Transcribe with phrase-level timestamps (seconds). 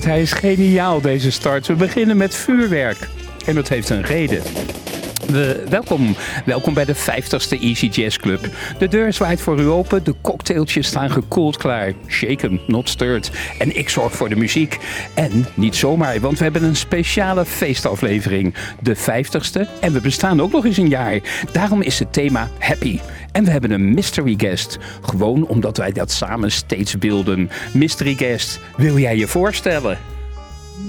[0.00, 1.66] Hij is geniaal deze start.
[1.66, 3.08] We beginnen met vuurwerk.
[3.46, 4.42] En dat heeft een reden.
[5.32, 6.16] We, welkom.
[6.44, 8.48] welkom bij de 50ste Easy Jazz Club.
[8.78, 11.92] De deur zwaait voor u open, de cocktailtjes staan gekoeld klaar.
[12.08, 13.30] Shaken, not stirred.
[13.58, 14.78] En ik zorg voor de muziek.
[15.14, 18.54] En niet zomaar, want we hebben een speciale feestaflevering.
[18.80, 21.20] De 50ste en we bestaan ook nog eens een jaar.
[21.52, 23.00] Daarom is het thema Happy.
[23.32, 24.78] En we hebben een mystery guest.
[25.02, 27.50] Gewoon omdat wij dat samen steeds beelden.
[27.72, 29.98] Mystery guest, wil jij je voorstellen?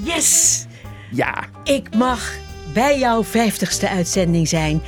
[0.04, 0.66] Yes!
[1.10, 1.44] Ja.
[1.64, 2.34] Ik mag
[2.74, 4.82] bij jouw 50ste uitzending zijn.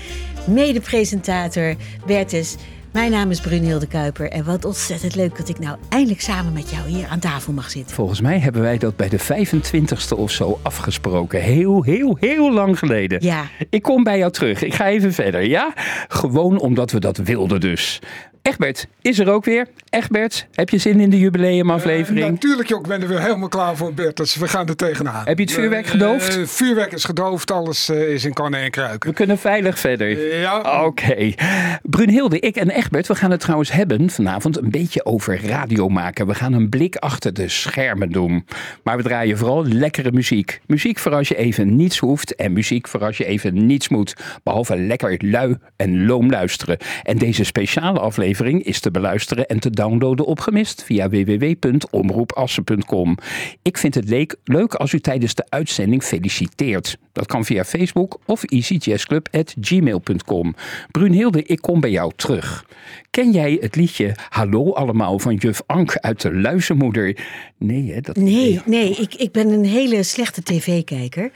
[0.48, 2.56] Mede-presentator Bertus.
[2.96, 6.70] Mijn naam is Brunhilde Kuiper en wat ontzettend leuk dat ik nou eindelijk samen met
[6.70, 7.96] jou hier aan tafel mag zitten.
[7.96, 11.42] Volgens mij hebben wij dat bij de 25ste of zo afgesproken.
[11.42, 13.24] Heel, heel, heel lang geleden.
[13.24, 13.48] Ja.
[13.70, 14.64] Ik kom bij jou terug.
[14.64, 15.74] Ik ga even verder, ja?
[16.08, 18.02] Gewoon omdat we dat wilden dus.
[18.46, 19.68] Egbert is er ook weer.
[19.90, 22.26] Egbert, heb je zin in de jubileumaflevering?
[22.26, 24.18] Uh, natuurlijk, joh, ik ben er weer helemaal klaar voor, Bert.
[24.18, 25.26] Dus we gaan er tegenaan.
[25.26, 26.38] Heb je het vuurwerk gedoofd?
[26.38, 29.10] Uh, vuurwerk is gedoofd, alles uh, is in kannen en kruiken.
[29.10, 30.40] We kunnen veilig verder.
[30.40, 30.58] Ja.
[30.58, 30.78] Oké.
[30.78, 31.38] Okay.
[31.84, 36.28] Brunhilde, ik en Egbert, we gaan het trouwens hebben vanavond een beetje over radio maken.
[36.28, 38.46] We gaan een blik achter de schermen doen.
[38.84, 40.62] Maar we draaien vooral lekkere muziek.
[40.68, 44.14] Muziek voor als je even niets hoeft en muziek voor als je even niets moet.
[44.44, 46.78] Behalve lekker lui en loom luisteren.
[47.04, 53.18] En deze speciale aflevering is te beluisteren en te downloaden op Gemist via www.omroepassen.com.
[53.62, 56.98] Ik vind het leuk als u tijdens de uitzending feliciteert.
[57.12, 60.56] Dat kan via Facebook of easyjazzclub.gmail.com.
[60.92, 62.66] Brunhilde, ik kom bij jou terug.
[63.10, 67.18] Ken jij het liedje Hallo allemaal van juf Ank uit de Luizenmoeder?
[67.58, 68.02] Nee, hè?
[68.02, 71.32] Dat nee, nee ik, ik ben een hele slechte tv-kijker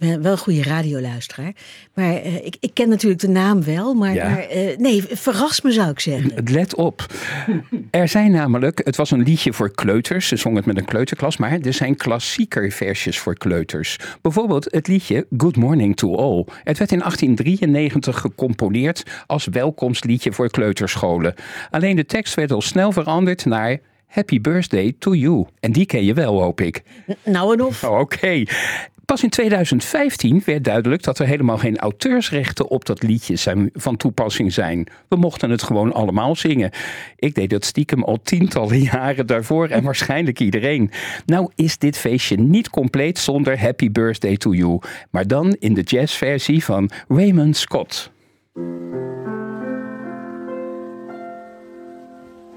[0.00, 1.52] ben wel een goede radioluisteraar.
[1.94, 3.94] Maar uh, ik, ik ken natuurlijk de naam wel.
[3.94, 4.28] Maar, Ja.
[4.28, 6.32] maar uh, nee, verras me zou ik zeggen.
[6.44, 7.06] Let op.
[7.90, 10.28] Er zijn namelijk, het was een liedje voor kleuters.
[10.28, 11.36] Ze zong het met een kleuterklas.
[11.36, 13.96] Maar er zijn klassieker versjes voor kleuters.
[14.22, 16.44] Bijvoorbeeld het liedje Good Morning to All.
[16.64, 21.34] Het werd in 1893 gecomponeerd als welkomstliedje voor kleuterscholen.
[21.70, 23.78] Alleen de tekst werd al snel veranderd naar...
[24.10, 25.46] Happy birthday to you.
[25.60, 26.82] En die ken je wel, hoop ik.
[27.24, 27.84] Nou en of.
[28.04, 28.42] Oké.
[29.04, 33.96] Pas in 2015 werd duidelijk dat er helemaal geen auteursrechten op dat liedje zijn, van
[33.96, 34.86] toepassing zijn.
[35.08, 36.70] We mochten het gewoon allemaal zingen.
[37.16, 40.90] Ik deed dat stiekem al tientallen jaren daarvoor en waarschijnlijk iedereen.
[41.26, 45.82] Nou is dit feestje niet compleet zonder Happy Birthday to You, maar dan in de
[45.82, 48.10] jazzversie van Raymond Scott.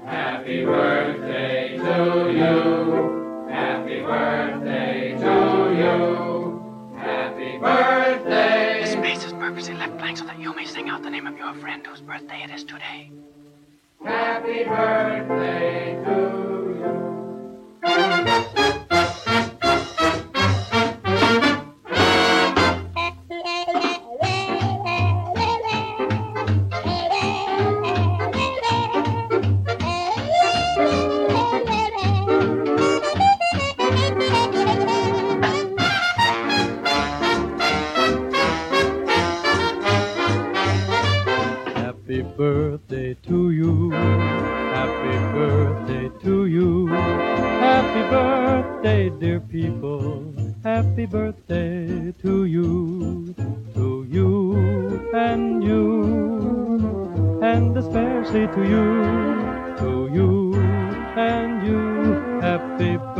[0.06, 3.48] Happy birthday to you.
[3.50, 6.96] Happy birthday to you.
[6.96, 8.80] Happy birthday.
[8.82, 11.36] This space is purposely left blank so that you may sing out the name of
[11.38, 13.10] your friend whose birthday it is today.
[14.04, 16.10] Happy birthday to
[17.86, 18.83] you.
[42.36, 43.90] Birthday to you.
[43.90, 46.86] Happy birthday to you.
[46.88, 50.34] Happy birthday, dear people.
[50.64, 53.34] Happy birthday to you.
[53.74, 57.40] To you and you.
[57.42, 59.76] And especially to you.
[59.78, 60.54] To you
[61.16, 62.40] and you.
[62.40, 63.13] Happy birthday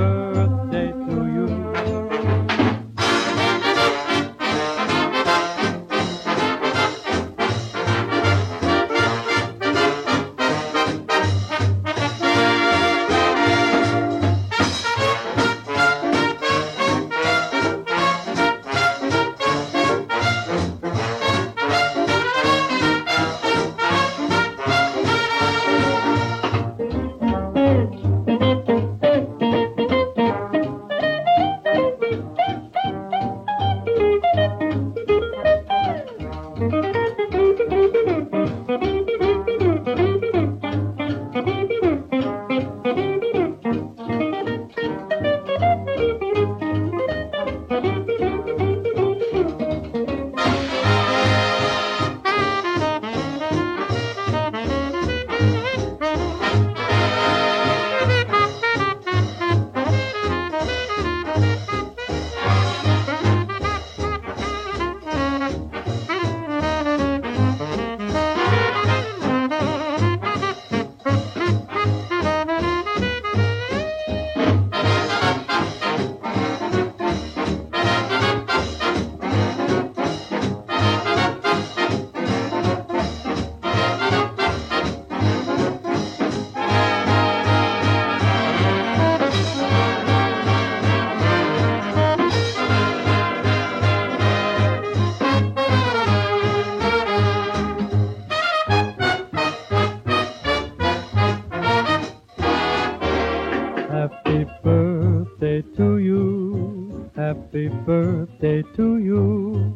[108.76, 109.72] to you.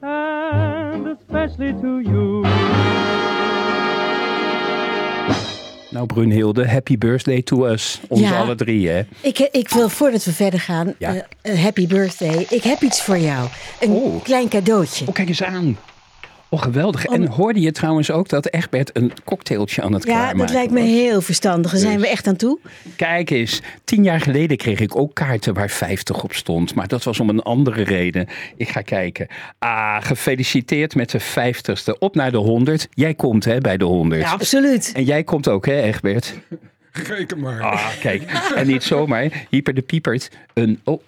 [0.00, 2.44] And especially to you.
[5.90, 8.00] Nou, Brunhilde, happy birthday to us.
[8.08, 8.38] Ons Ja.
[8.38, 9.02] alle drie, hè?
[9.20, 11.14] Ik, ik wil, voordat we verder gaan, Ja.
[11.14, 12.46] eh, eh, happy birthday.
[12.50, 13.48] Ik heb iets voor jou.
[13.80, 14.22] Een Oh.
[14.22, 15.06] klein cadeautje.
[15.06, 15.76] Oh, kijk eens aan.
[16.48, 17.04] Oh, geweldig.
[17.04, 20.72] En hoorde je trouwens ook dat Egbert een cocktailtje aan het Ja, klaarmaken dat lijkt
[20.72, 20.88] me was?
[20.88, 21.70] heel verstandig.
[21.70, 22.02] Daar zijn Dus.
[22.02, 22.58] we echt aan toe.
[22.96, 26.74] Kijk eens, tien jaar geleden kreeg ik ook kaarten waar 50 op stond.
[26.74, 28.26] Maar dat was om een andere reden.
[28.56, 29.26] Ik ga kijken.
[29.58, 31.98] Ah, gefeliciteerd met de 50ste.
[31.98, 32.88] Op naar de 100.
[32.90, 34.20] Jij komt hè, bij de 100.
[34.20, 34.92] Ja, absoluut.
[34.94, 36.34] En jij komt ook hè, Egbert?
[37.06, 37.60] Reken maar.
[37.62, 38.22] Ah, kijk.
[38.54, 39.46] En niet zomaar.
[39.50, 40.30] Hyper de Piepert.
[40.54, 41.02] Een, oh,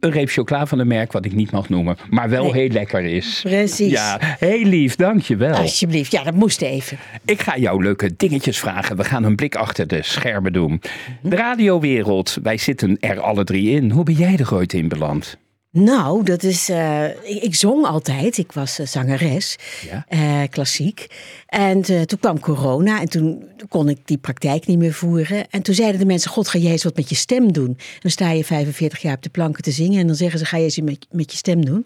[0.00, 1.96] een reep chocola van een merk wat ik niet mag noemen.
[2.10, 2.52] Maar wel Nee.
[2.52, 3.40] heel lekker is.
[3.42, 3.90] Precies.
[3.90, 4.96] Ja, heel lief.
[4.96, 5.54] Dankjewel.
[5.54, 6.12] Alsjeblieft.
[6.12, 6.98] Ja, dat moest even.
[7.24, 8.96] Ik ga jou leuke dingetjes vragen.
[8.96, 10.80] We gaan een blik achter de schermen doen.
[11.22, 13.90] De radiowereld, wij zitten er alle drie in.
[13.90, 15.36] Hoe ben jij er ooit in beland?
[15.72, 16.68] Nou, dat is.
[16.68, 18.38] eh, ik, ik zong altijd.
[18.38, 19.56] Ik was eh, zangeres,
[19.90, 20.04] Ja.
[20.08, 21.06] eh, klassiek.
[21.46, 25.50] En toen kwam corona en toen kon ik die praktijk niet meer voeren.
[25.50, 27.66] En toen zeiden de mensen: God, ga jij eens wat met je stem doen?
[27.68, 30.44] En dan sta je 45 jaar op de planken te zingen en dan zeggen ze:
[30.44, 31.84] Ga je eens met, met je stem doen?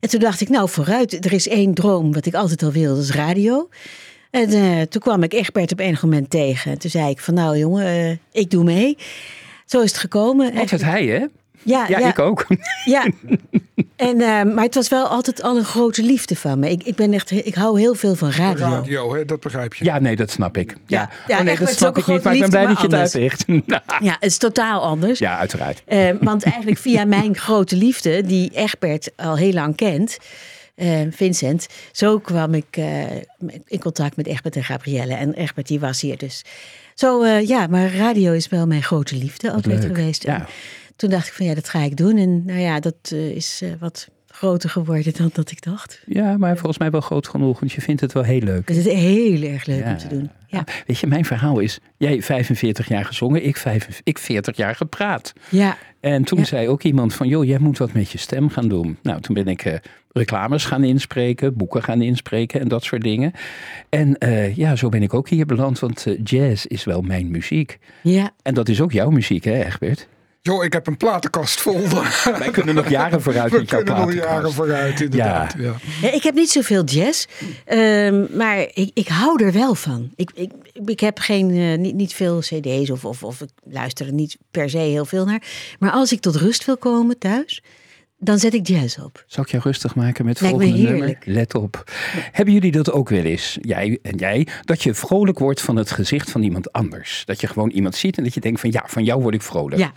[0.00, 1.24] En toen dacht ik: Nou, vooruit.
[1.24, 3.68] Er is één droom wat ik altijd al wilde, dat is radio.
[4.30, 6.70] En toen kwam ik Egbert op enig moment tegen.
[6.72, 8.96] En toen zei ik: Van nou, jongen, ik doe mee.
[9.66, 10.52] Zo is het gekomen.
[10.52, 11.24] En- Altijd hij, hè?
[11.62, 12.46] Ja, Ja, ik ook.
[12.84, 13.06] ja,
[13.96, 16.70] en, eh, maar het was wel altijd al een grote liefde van me.
[16.70, 18.66] Ik, ik, ben echt, ik hou heel veel van radio.
[18.66, 19.84] Radio, hè, dat begrijp je.
[19.84, 20.76] Ja, nee, dat snap ik.
[20.86, 22.40] Ja, Ja, ja, oh, nee, echt, dat het is snap ook ik niet, maar ik
[22.40, 24.04] ben grote blij dat je het liefde, maar uitlegt.
[24.04, 25.18] Ja, het is totaal anders.
[25.18, 25.82] ja, uiteraard.
[25.84, 30.18] Eh, want eigenlijk via mijn grote liefde, die Egbert al heel lang kent,
[30.78, 33.16] eh, Vincent, zo kwam ik eh,
[33.66, 35.14] in contact met Egbert en Gabrielle.
[35.14, 36.44] En Egbert die was hier dus.
[36.94, 40.22] Zo, eh, ja, maar radio is wel mijn grote liefde altijd geweest.
[40.22, 40.46] Ja.
[40.98, 42.16] En toen dacht ik van ja, dat ga ik doen.
[42.16, 46.02] En nou ja, dat eh, is eh, wat groter geworden dan dat ik dacht.
[46.06, 48.68] Ja, maar volgens mij wel groot genoeg, want je vindt het wel heel leuk.
[48.68, 49.90] Het is heel erg leuk Ja.
[49.90, 50.30] om te doen.
[50.46, 54.74] Ja, Weet je, mijn verhaal is, jij 45 jaar gezongen, ik, vijf, ik 40 jaar
[54.74, 55.32] gepraat.
[55.48, 55.76] ja.
[56.00, 56.44] En toen Ja.
[56.44, 58.98] zei ook iemand van, joh, jij moet wat met je stem gaan doen.
[59.02, 59.74] Nou, toen ben ik eh,
[60.12, 63.32] reclames gaan inspreken, boeken gaan inspreken en dat soort dingen.
[63.88, 64.16] En
[64.54, 67.78] ja, zo ben ik ook hier beland, want jazz is wel mijn muziek.
[68.02, 68.30] ja.
[68.42, 70.08] En dat is ook jouw muziek, hè, Egbert?
[70.42, 71.88] Jo, ik heb een platenkast vol.
[72.38, 75.54] Wij kunnen nog jaren vooruit We kunnen nog jaren vooruit, inderdaad.
[75.58, 75.74] Ja.
[76.02, 77.26] Ja, ik heb niet zoveel jazz,
[77.64, 80.10] ehm, maar ik, ik hou er wel van.
[80.16, 80.50] Ik, ik,
[80.84, 84.36] ik heb geen, eh, niet, niet veel cd's of, of, of ik luister er niet
[84.50, 85.42] per se heel veel naar.
[85.78, 87.62] Maar als ik tot rust wil komen thuis,
[88.18, 89.24] dan zet ik jazz op.
[89.26, 91.18] Zal ik jou rustig maken met het volgende nummer?
[91.24, 91.84] Let op.
[92.32, 95.90] Hebben jullie dat ook wel eens, jij en jij, dat je vrolijk wordt van het
[95.90, 97.22] gezicht van iemand anders?
[97.24, 99.42] Dat je gewoon iemand ziet en dat je denkt van ja, van jou word ik
[99.42, 99.80] vrolijk.
[99.80, 99.92] Ja,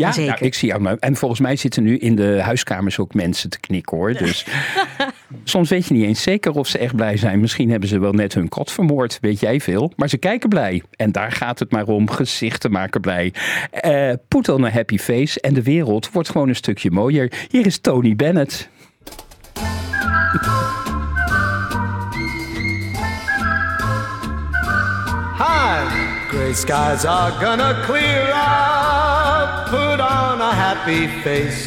[0.00, 0.30] Ja, Zeker.
[0.30, 0.96] nou, ik zie jou.
[0.98, 4.12] En volgens mij zitten nu in de huiskamers ook mensen te knikken hoor.
[4.12, 4.46] Dus
[5.44, 7.40] soms weet je niet eens zeker of ze echt blij zijn.
[7.40, 9.92] Misschien hebben ze wel net hun kat vermoord, weet jij veel.
[9.96, 10.82] Maar ze kijken blij.
[10.96, 12.10] En daar gaat het maar om.
[12.10, 13.32] Gezichten maken blij.
[13.70, 15.40] Eh put on a happy face.
[15.40, 17.32] En de wereld wordt gewoon een stukje mooier.
[17.48, 18.68] Hier is Tony Bennett.
[25.36, 25.88] Hi,
[26.28, 28.89] gray skies are gonna clear up.
[30.82, 31.66] Happy face.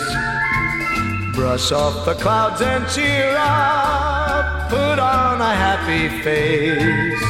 [1.36, 4.72] Brush off the clouds and cheer up.
[4.72, 7.22] Put on a happy face.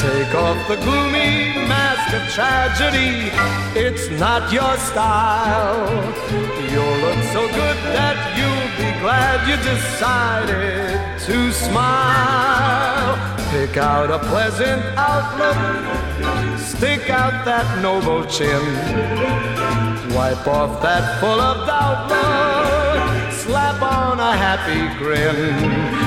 [0.00, 3.28] Take off the gloomy mask of tragedy.
[3.78, 5.92] It's not your style.
[6.72, 13.33] You'll look so good that you'll be glad you decided to smile.
[13.54, 16.58] Pick out a pleasant outlook.
[16.58, 18.64] Stick out that noble chin.
[20.12, 23.32] Wipe off that full of doubt look.
[23.32, 26.03] Slap on a happy grin.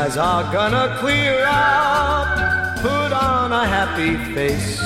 [0.00, 2.78] Skies are gonna clear up.
[2.78, 4.80] Put on a happy face.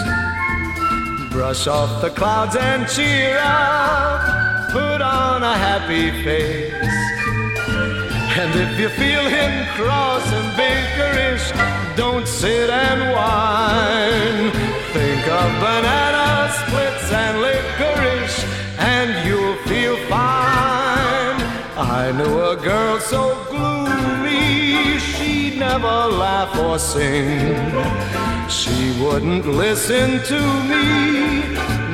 [1.30, 4.72] Brush off the clouds and cheer up.
[4.72, 6.96] Put on a happy face.
[8.40, 11.44] And if you're feeling cross and vigorous,
[11.96, 14.50] don't sit and whine.
[14.94, 18.38] Think of banana splits and licorice,
[18.78, 21.38] and you'll feel fine.
[21.78, 23.44] I knew a girl so
[24.04, 27.54] gloomy, she'd never laugh or sing.
[28.48, 30.84] She wouldn't listen to me.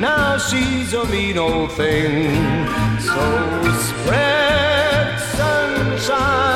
[0.01, 2.67] Now she's a mean old thing.
[2.99, 3.25] So
[3.89, 6.50] spread sunshine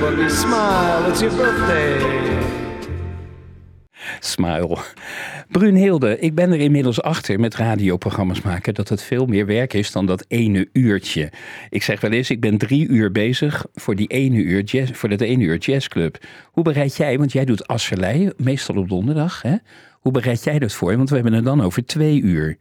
[0.00, 1.08] Boogie, smile.
[1.08, 1.98] It's your birthday.
[4.20, 4.78] Smile.
[5.48, 9.92] Brunhilde, ik ben er inmiddels achter met radioprogramma's maken dat het veel meer werk is
[9.92, 11.32] dan dat ene uurtje.
[11.70, 15.08] Ik zeg wel eens, ik ben drie uur bezig voor, die ene uur jazz, voor
[15.08, 16.18] dat ene uur jazzclub.
[16.44, 19.56] Hoe bereid jij, want jij doet Asserlei, meestal op donderdag, hè?
[20.00, 20.96] Hoe bereid jij dat voor?
[20.96, 22.56] Want we hebben het dan over twee uur.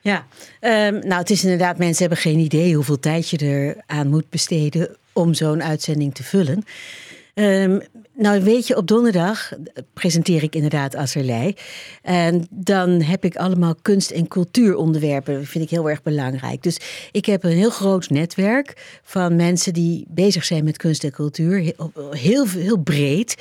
[0.00, 0.26] Ja,
[0.60, 4.30] ehm, nou het is inderdaad, mensen hebben geen idee hoeveel tijd je er aan moet
[4.30, 6.64] besteden om zo'n uitzending te vullen.
[7.34, 7.78] Ehm,
[8.14, 9.52] nou weet je, op donderdag
[9.92, 11.54] presenteer ik inderdaad Asserlei.
[12.02, 15.34] En dan heb ik allemaal kunst- en cultuuronderwerpen.
[15.34, 16.62] Dat vind ik heel erg belangrijk.
[16.62, 16.78] Dus
[17.12, 21.58] ik heb een heel groot netwerk van mensen die bezig zijn met kunst en cultuur.
[21.58, 23.36] Heel, heel, heel breed.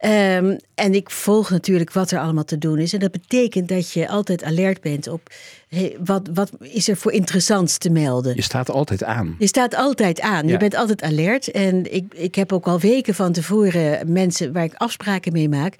[0.00, 2.92] Ehm, en ik volg natuurlijk wat er allemaal te doen is.
[2.92, 5.20] En dat betekent dat je altijd alert bent op
[5.68, 8.34] hey, wat, wat is er voor interessants te melden.
[8.34, 9.36] Je staat altijd aan.
[9.38, 10.46] Je staat altijd aan.
[10.46, 10.52] Ja.
[10.52, 11.50] Je bent altijd alert.
[11.50, 15.76] En ik, ik heb ook al weken van tevoren mensen waar ik afspraken mee maak.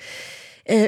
[0.71, 0.83] Eh,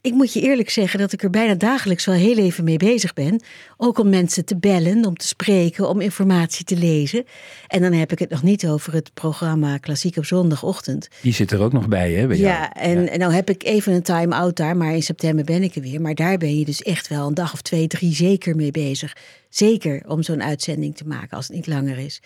[0.00, 3.12] ik moet je eerlijk zeggen dat ik er bijna dagelijks wel heel even mee bezig
[3.12, 3.42] ben.
[3.76, 7.24] Ook om mensen te bellen, om te spreken, om informatie te lezen.
[7.66, 11.08] En dan heb ik het nog niet over het programma Klassiek op zondagochtend.
[11.22, 12.26] Die zit er ook nog bij, hè?
[12.26, 12.48] Bij jou.
[12.48, 15.74] Ja, en, en nou heb ik even een time-out daar, maar in september ben ik
[15.74, 16.00] er weer.
[16.00, 19.16] Maar daar ben je dus echt wel een dag of twee, drie zeker mee bezig.
[19.48, 22.20] Zeker om zo'n uitzending te maken als het niet langer is.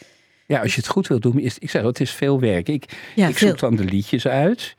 [0.47, 2.69] Ja, als je het goed wilt doen, is ik zeg, het is veel werk.
[2.69, 2.85] Ik,
[3.15, 3.49] Ja, ik veel.
[3.49, 4.75] zoek dan de liedjes uit.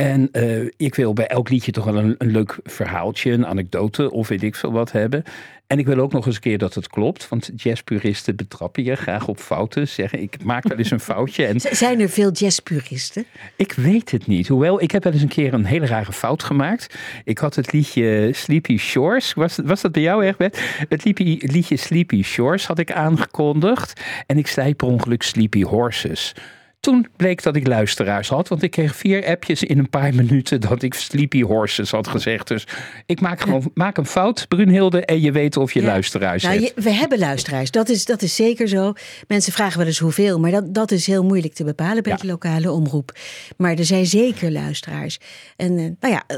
[0.00, 4.10] En eh, ik wil bij elk liedje toch wel een, een leuk verhaaltje, een anekdote
[4.10, 5.24] of weet ik veel wat hebben.
[5.66, 7.28] En ik wil ook nog eens een keer dat het klopt.
[7.28, 9.88] Want jazzpuristen betrappen je graag op fouten.
[9.88, 11.46] Zeggen, ik maak wel eens een foutje.
[11.46, 13.24] En Zijn er veel jazzpuristen?
[13.56, 14.48] ik weet het niet.
[14.48, 16.98] Hoewel, ik heb wel eens een keer een hele rare fout gemaakt.
[17.24, 19.34] Ik had het liedje Sleepy Shores.
[19.34, 20.60] Was, was dat bij jou, Egbert?
[20.88, 24.00] Het liedje, liedje Sleepy Shores had ik aangekondigd.
[24.26, 26.34] En ik zei per ongeluk Sleepy Horses.
[26.80, 30.60] Toen bleek dat ik luisteraars had, want ik kreeg vier appjes in een paar minuten
[30.60, 32.48] dat ik Sleepy Horses had gezegd.
[32.48, 32.66] Dus
[33.06, 35.86] ik maak gewoon maak een fout, Brunhilde, en je weet of je Ja.
[35.86, 36.72] luisteraars Nou, hebt.
[36.76, 38.92] je- we hebben luisteraars, dat is, dat is zeker zo.
[39.28, 42.18] Mensen vragen wel eens hoeveel, maar dat, dat is heel moeilijk te bepalen bij Ja.
[42.18, 43.12] de lokale omroep.
[43.56, 45.18] Maar er zijn zeker luisteraars.
[45.56, 46.36] En eh, nou ja, eh,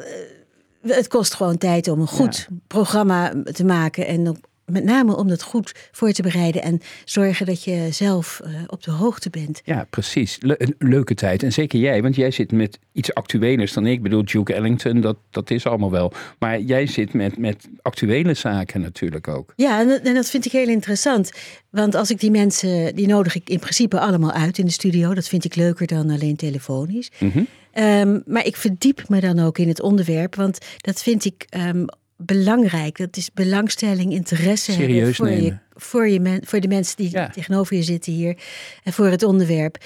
[0.97, 4.06] het kost gewoon tijd om een goed programma te maken.
[4.06, 4.40] En
[4.73, 6.62] met name om dat goed voor te bereiden.
[6.62, 9.61] En zorgen dat je zelf eh, op de hoogte bent.
[9.65, 10.37] Ja, precies.
[10.41, 11.43] Le- een leuke tijd.
[11.43, 13.93] En zeker jij, want jij zit met iets actuelers dan ik.
[13.93, 16.12] Ik bedoel, Duke Ellington, dat, dat is allemaal wel.
[16.39, 19.53] Maar jij zit met, met actuele zaken natuurlijk ook.
[19.57, 21.31] Ja, en, dat- en dat vind ik heel interessant.
[21.71, 25.15] Want als ik die mensen, die nodig ik in principe allemaal uit in de studio.
[25.15, 27.11] Dat vind ik leuker dan alleen telefonisch.
[27.73, 31.85] Ehm, maar ik verdiep me dan ook in het onderwerp, want dat vind ik ehm,
[32.21, 32.97] belangrijk.
[32.99, 37.29] Dat is belangstelling, interesse hebben voor, je, voor, je men, voor de mensen die Ja.
[37.29, 38.37] tegenover je zitten hier
[38.83, 39.79] en voor het onderwerp.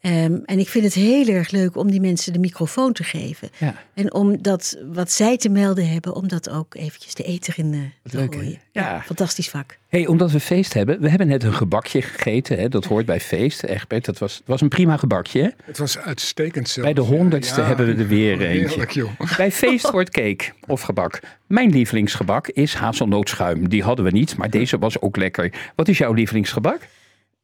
[0.00, 3.48] Ehm, en ik vind het heel erg leuk om die mensen de microfoon te geven.
[3.58, 3.74] Ja.
[3.94, 7.72] En om dat wat zij te melden hebben, om dat ook eventjes de eter in
[7.72, 8.58] eh, te leuk, gooien.
[8.72, 9.02] Ja.
[9.06, 9.78] fantastisch vak.
[9.88, 11.00] hey, omdat we feest hebben.
[11.00, 12.58] We hebben net een gebakje gegeten.
[12.58, 12.68] Hè?
[12.68, 13.62] Dat hoort bij feest.
[13.62, 15.42] Egbert, dat was, het was een prima gebakje.
[15.42, 15.48] hè?
[15.64, 16.92] Het was uitstekend zelfs.
[16.92, 18.68] Bij de honderdste Ja, hebben we er weer eentje.
[18.68, 19.10] Heerlijk, joh.
[19.36, 21.20] Bij feest hoort cake of gebak.
[21.46, 23.68] Mijn lievelingsgebak is hazelnootschuim.
[23.68, 25.52] Die hadden we niet, maar deze was ook lekker.
[25.74, 26.80] Wat is jouw lievelingsgebak?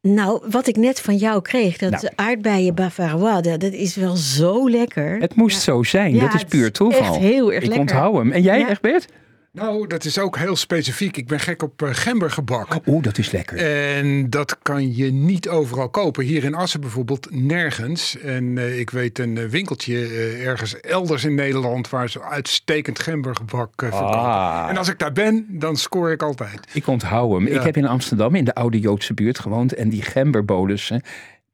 [0.07, 2.07] Nou, wat ik net van jou kreeg, dat Nou.
[2.15, 5.17] aardbeien bavarois, dat is wel zo lekker.
[5.19, 6.15] Het moest zo zijn.
[6.15, 6.99] Ja, dat is puur toeval.
[7.01, 7.79] echt heel erg Ik lekker.
[7.79, 8.31] onthoud hem.
[8.31, 8.69] En jij, Ja.
[8.69, 9.05] Egbert?
[9.55, 11.17] Nou, dat is ook heel specifiek.
[11.17, 12.79] Ik ben gek op uh, gembergebak.
[12.85, 13.57] Oeh, dat is lekker.
[13.57, 16.23] En dat kan je niet overal kopen.
[16.23, 18.17] Hier in Assen bijvoorbeeld nergens.
[18.17, 22.99] En eh, ik weet een eh, winkeltje eh, ergens elders in Nederland waar ze uitstekend
[22.99, 24.19] gembergebak eh, verkopen.
[24.19, 24.69] Ah.
[24.69, 26.67] En als ik daar ben, dan scoor ik altijd.
[26.73, 27.47] Ik onthoud hem.
[27.47, 27.59] Ja.
[27.59, 29.73] Ik heb in Amsterdam in de oude Joodse buurt gewoond.
[29.73, 31.01] En die gemberbolussen,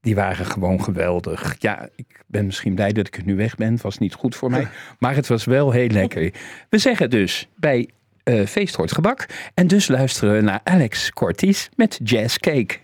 [0.01, 1.55] die waren gewoon geweldig.
[1.59, 3.71] Ja, ik ben misschien blij dat ik er nu weg ben.
[3.71, 4.67] Het was niet goed voor mij.
[4.99, 6.33] Maar het was wel heel lekker.
[6.69, 7.89] We zeggen dus bij
[8.23, 9.25] eh Feest hoort gebak.
[9.53, 12.77] En dus luisteren we naar Alex Cortis met Jazz Cake.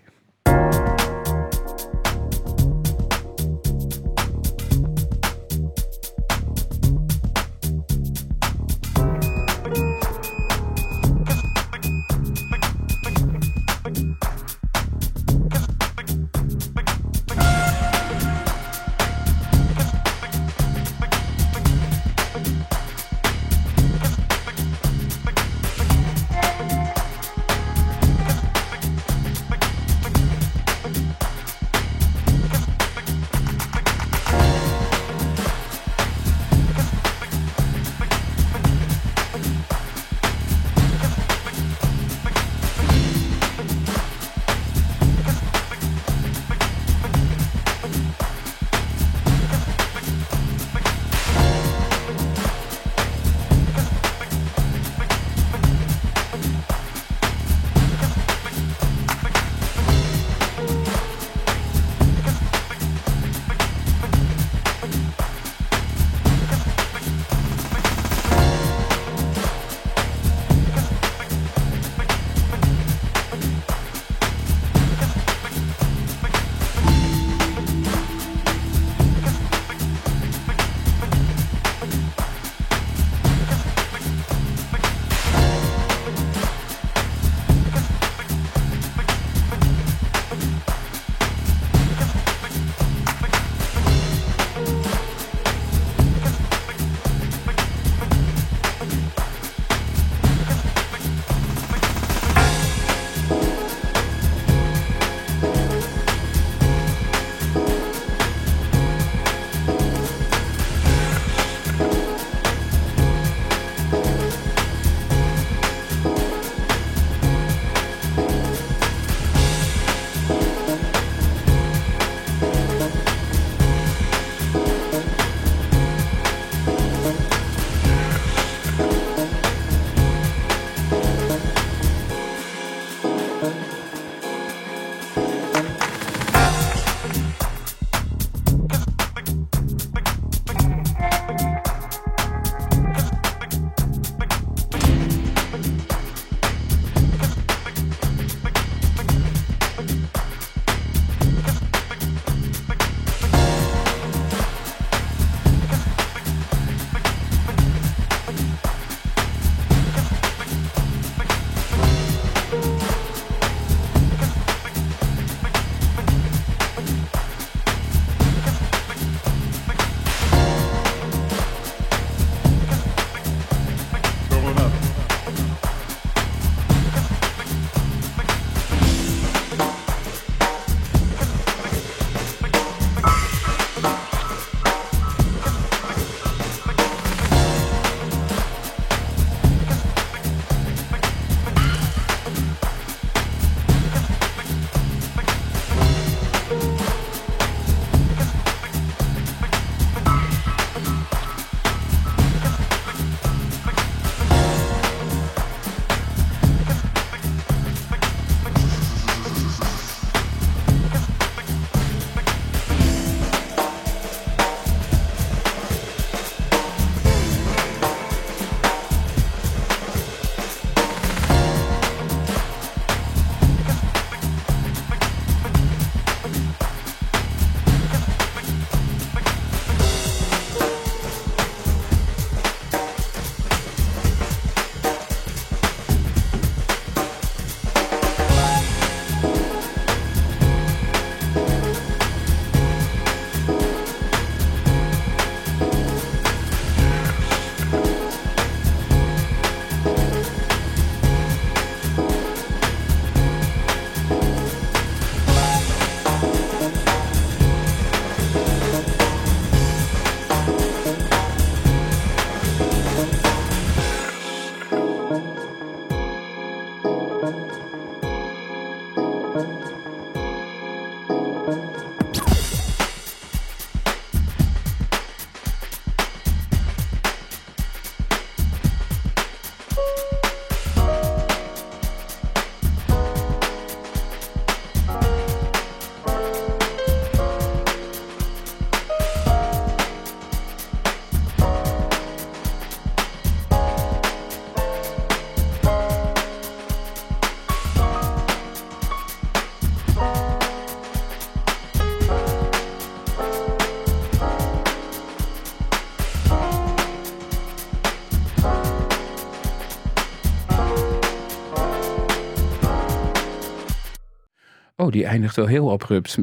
[314.80, 316.16] Oh, die eindigt wel heel abrupt.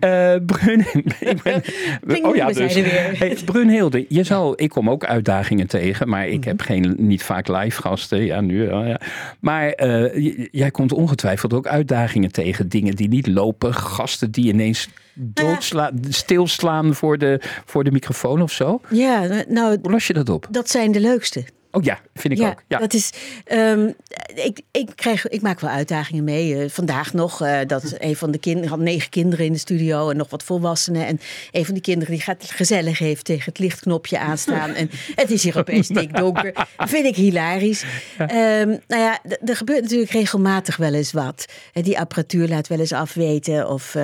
[0.00, 0.80] Eh Brun,
[1.20, 1.62] ik ben,
[2.06, 3.18] Ping, we zijn er weer.
[3.18, 6.32] Hey, Brunhilde, je zal, ik kom ook uitdagingen tegen, maar Mhm.
[6.34, 8.24] ik heb geen, niet vaak live gasten.
[8.24, 9.00] Ja, nu ja.
[9.40, 12.68] Maar eh, jij komt ongetwijfeld ook uitdagingen tegen.
[12.68, 18.52] Dingen die niet lopen, gasten die ineens doodslaan, stilslaan voor de, voor de microfoon of
[18.52, 18.80] zo.
[18.90, 20.46] Ja, nou, Hoe los je dat op?
[20.50, 21.44] dat zijn de leukste.
[21.76, 22.62] Oh ja, vind ik ook.
[22.68, 22.78] Ja.
[22.78, 23.10] dat is.
[23.44, 23.90] ehm,
[24.34, 26.56] ik, ik, krijg, ik maak wel uitdagingen mee.
[26.62, 30.10] Eh, vandaag nog eh, dat een van de kinderen had negen kinderen in de studio
[30.10, 31.06] en nog wat volwassenen.
[31.06, 34.70] En een van die kinderen die gaat gezellig heeft tegen het lichtknopje aanstaan.
[34.74, 36.52] en het is hier opeens stikdonker.
[36.52, 37.84] Dat vind ik hilarisch.
[38.18, 41.44] Ehm, nou ja, er gebeurt natuurlijk regelmatig wel eens wat.
[41.72, 43.68] Eh, Die apparatuur laat wel eens afweten.
[43.68, 43.94] Of,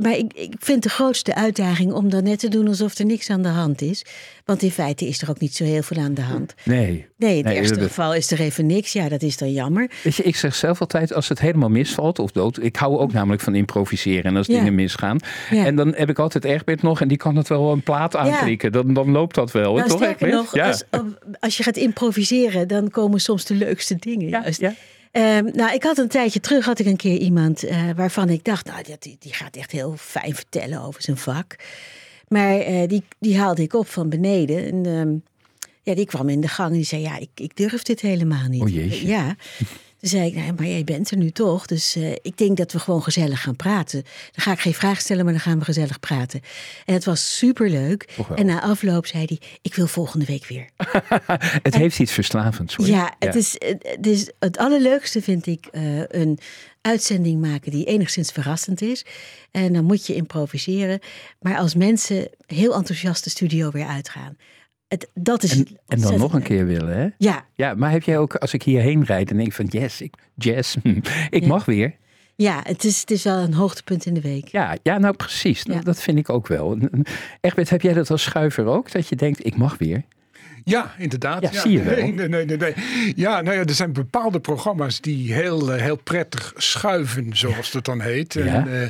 [0.00, 3.30] maar ik, ik vind de grootste uitdaging om dan net te doen alsof er niks
[3.30, 4.04] aan de hand is.
[4.44, 6.54] Want in feite is er ook niet zo heel veel aan de hand.
[6.64, 7.06] Nee.
[7.16, 8.92] Nee, in het Nee, dat- geval is er even niks.
[8.92, 9.90] Ja, dat is dan jammer.
[10.02, 12.62] Weet je, ik zeg zelf altijd, als het helemaal misvalt of dood.
[12.62, 14.58] Ik hou ook namelijk van improviseren en als Ja.
[14.58, 15.18] dingen misgaan.
[15.50, 15.64] Ja.
[15.66, 18.72] En dan heb ik altijd Egbert nog en die kan het wel een plaat aanklikken.
[18.72, 19.74] Dan, dan loopt dat wel.
[19.74, 20.66] Nou, toch, nog, Ja.
[20.66, 20.82] als,
[21.40, 24.28] als je gaat improviseren, dan komen soms de leukste dingen.
[24.28, 24.60] Ja, juist.
[24.60, 24.74] ja.
[25.12, 28.44] Ehm, nou, ik had een tijdje terug had ik een keer iemand eh, waarvan ik
[28.44, 31.56] dacht, nou, die, die gaat echt heel fijn vertellen over zijn vak.
[32.34, 34.66] Maar eh, die, die haalde ik op van beneden.
[34.66, 35.14] En, ehm,
[35.82, 38.48] ja, die kwam in de gang en die zei, ja, ik, ik durf dit helemaal
[38.48, 38.62] niet.
[38.62, 39.06] Oh, jeetje.
[39.06, 39.36] Ja.
[40.00, 42.72] Toen zei ik, nou, maar jij bent er nu toch, dus eh, ik denk dat
[42.72, 44.02] we gewoon gezellig gaan praten.
[44.02, 46.40] Dan ga ik geen vraag stellen, maar dan gaan we gezellig praten.
[46.84, 48.16] En het was superleuk.
[48.34, 50.68] En na afloop zei hij, ik wil volgende week weer.
[51.62, 52.74] Het heeft iets verslavends.
[52.74, 52.86] Hoor.
[52.86, 56.38] Ja, het, Is, het, is, het allerleukste vind ik eh, een
[56.80, 59.04] uitzending maken die enigszins verrassend is.
[59.50, 60.98] En dan moet je improviseren.
[61.40, 64.36] Maar als mensen heel enthousiast de studio weer uitgaan.
[64.88, 67.08] Het, dat is En, en dan nog een keer willen, hè?
[67.18, 70.14] Ja, Ja, maar heb jij ook, als ik hierheen rijd en denk van yes, ik,
[70.34, 70.76] jazz,
[71.30, 71.46] ik Ja.
[71.46, 71.96] mag weer.
[72.36, 74.48] ja het, is, het is wel een hoogtepunt in de week.
[74.48, 75.64] Ja, ja nou precies.
[75.64, 76.78] Dat- vind ik ook wel.
[77.40, 78.92] Egbert, heb jij dat als schuiver ook?
[78.92, 80.02] Dat je denkt, ik mag weer?
[80.64, 81.42] Ja, inderdaad.
[81.42, 81.94] Ja, zie je wel.
[82.12, 82.74] Nee, nee, nee.
[83.16, 87.84] Ja, nou ja, er zijn bepaalde programma's die heel, eh, heel prettig schuiven, zoals dat
[87.84, 88.34] dan heet.
[88.34, 88.44] Ja?
[88.44, 88.88] En, eh,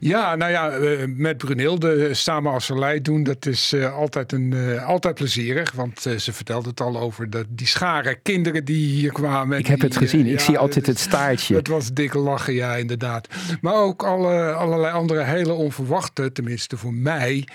[0.00, 5.72] ja nou ja, eh, met Brunilde samen als doen, dat is altijd, een, altijd plezierig.
[5.72, 9.54] Want ze vertelde het al over de, die schare kinderen die hier kwamen.
[9.54, 10.26] en Ik heb die, het gezien.
[10.26, 11.54] Ik zie altijd het staartje.
[11.54, 13.28] Het was dikke lachen, ja, inderdaad.
[13.60, 17.46] Maar ook alle, allerlei andere hele onverwachte, tenminste voor mij,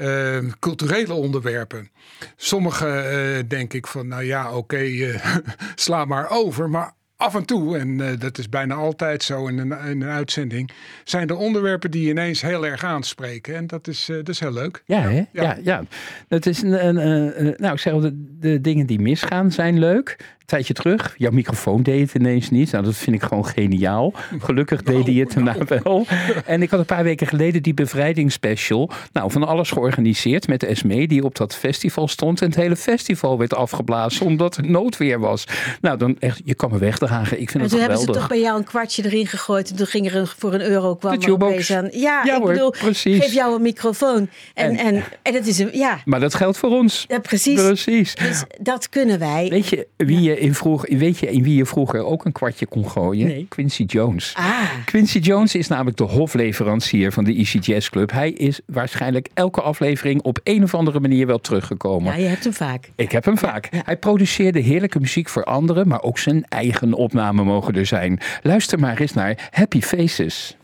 [0.00, 1.90] eh, culturele onderwerpen.
[2.36, 5.36] Sommige eh, denk ik van, nou ja, oké, eh,
[5.74, 6.70] sla maar over.
[6.70, 10.70] Maar af en toe, en dat is bijna altijd zo in een, in een uitzending,
[11.04, 13.54] zijn er onderwerpen die ineens heel erg aanspreken.
[13.54, 14.82] En dat is, dat is heel leuk.
[14.86, 15.16] Ja, hè?
[15.16, 15.26] Ja.
[15.32, 15.58] Ja.
[15.62, 15.82] Ja,
[16.28, 20.16] Dat is een, een, nou, ik zeg de, de dingen die misgaan zijn leuk.
[20.50, 22.72] Tijdje terug, jouw microfoon deed het ineens niet.
[22.72, 24.12] Nou, dat vind ik gewoon geniaal.
[24.38, 26.06] Gelukkig deed hij het daarna wel.
[26.44, 28.90] En ik had een paar weken geleden die bevrijdingsspecial.
[29.12, 32.40] Nou, van alles georganiseerd met Esme, die op dat festival stond.
[32.40, 35.44] En het hele festival werd afgeblazen omdat er noodweer was.
[35.80, 37.40] Nou, dan echt, je kan me wegdragen.
[37.40, 38.28] Ik vind En het toen hebben ze geweldig.
[38.28, 39.70] toch bij jou een kwartje erin gegooid.
[39.70, 41.26] En toen ging er een, voor een euro kwam De
[41.68, 41.88] er aan.
[41.92, 43.18] Ja, Ja ik hoor, bedoel, precies.
[43.24, 44.28] geef jou een microfoon.
[44.54, 47.04] En, En- en, en, het is een, ja, Maar dat geldt voor ons.
[47.08, 47.54] ja, precies.
[47.62, 48.14] Precies.
[48.14, 49.48] Dus dat kunnen wij.
[49.50, 52.66] Weet je, wie je in vroeg, weet je in wie je vroeger ook een kwartje
[52.66, 53.26] kon gooien?
[53.26, 53.46] Nee.
[53.48, 54.32] Quincy Jones.
[54.36, 58.10] Ah, Quincy Jones is namelijk de hofleverancier van de Jazz Club.
[58.12, 62.12] Hij is waarschijnlijk elke aflevering op een of andere manier wel teruggekomen.
[62.12, 62.90] ja, je hebt hem vaak.
[62.96, 63.68] Ik heb hem vaak.
[63.84, 68.20] Hij produceerde heerlijke muziek voor anderen, maar ook zijn eigen opnamen mogen er zijn.
[68.42, 70.56] Luister maar eens naar Happy Faces.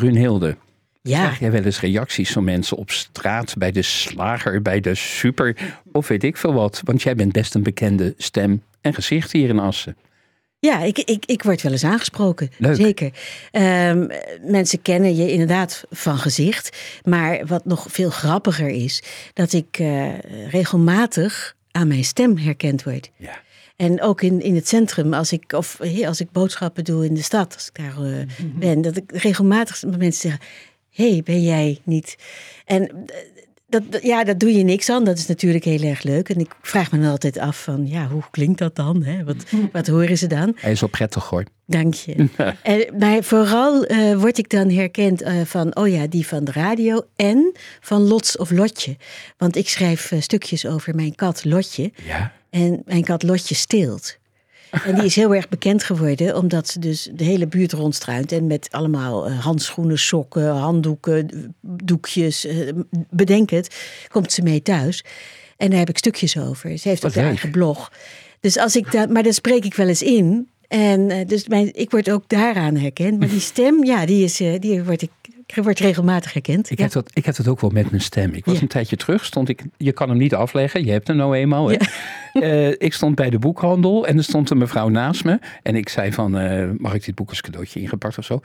[0.00, 0.56] Brunhilde,
[1.02, 4.94] Ja, krijg jij wel eens reacties van mensen op straat, bij de slager, bij de
[4.94, 5.56] super
[5.92, 6.80] of weet ik veel wat?
[6.84, 9.96] Want jij bent best een bekende stem en gezicht hier in Assen.
[10.58, 12.50] ja ik, ik, ik word wel eens aangesproken.
[12.58, 12.76] Leuk.
[12.76, 13.10] Zeker.
[13.50, 14.06] Ehm,
[14.42, 16.76] mensen kennen je inderdaad van gezicht.
[17.04, 20.18] Maar wat nog veel grappiger is, dat ik eh,
[20.50, 23.10] regelmatig aan mijn stem herkend word.
[23.16, 23.40] Ja.
[23.80, 27.14] En ook in, in het centrum, als ik, of eh, als ik boodschappen doe in
[27.14, 30.40] de stad, als ik daar eh, ben, dat ik regelmatig mensen zeggen:
[30.90, 32.16] hey, ben jij niet?
[32.64, 32.94] En eh,
[33.68, 35.04] dat, dat- ja, dat doe je niks aan.
[35.04, 36.28] Dat is natuurlijk heel erg leuk.
[36.28, 39.02] En ik vraag me dan altijd af van, ja, hoe klinkt dat dan?
[39.02, 39.24] Hè?
[39.24, 39.36] Wat,
[39.72, 40.52] wat horen ze dan?
[40.56, 41.44] Hij is wel prettig hoor.
[41.66, 42.28] Dank je.
[42.62, 46.52] en, maar vooral eh, word ik dan herkend eh, van, oh ja, die van de
[46.52, 48.96] radio en van Lots of Lotje.
[49.36, 51.92] Want ik schrijf eh, stukjes over mijn kat Lotje.
[52.04, 52.32] Ja.
[52.50, 54.18] En mijn kat Lotje steelt.
[54.70, 58.32] En die is heel erg bekend geworden, omdat ze dus de hele buurt rondstruint.
[58.32, 62.68] En met allemaal eh, handschoenen, sokken, handdoeken, doekjes, eh,
[63.10, 63.76] bedenk het,
[64.08, 65.04] komt ze mee thuis.
[65.56, 66.78] En daar heb ik stukjes over.
[66.78, 67.24] Ze heeft ook leuk.
[67.24, 67.92] eigen blog.
[68.40, 70.48] Dus als ik dat, maar daar spreek ik wel eens in.
[70.68, 73.18] En eh, dus mijn, ik word ook daaraan herkend.
[73.18, 75.10] Maar die stem, ja, die, is, die wordt, ik,
[75.54, 76.70] wordt regelmatig herkend.
[76.70, 76.84] Ik, ja.
[76.84, 78.32] heb dat, ik heb dat ook wel met mijn stem.
[78.32, 78.60] Ik was Ja.
[78.62, 81.70] een tijdje terug, stond ik, je kan hem niet afleggen, je hebt hem nou eenmaal.
[82.78, 85.38] Ik stond bij de boekhandel en er stond een mevrouw naast me.
[85.62, 88.40] En ik zei van, eh, mag ik dit boek als cadeautje ingepakt of zo?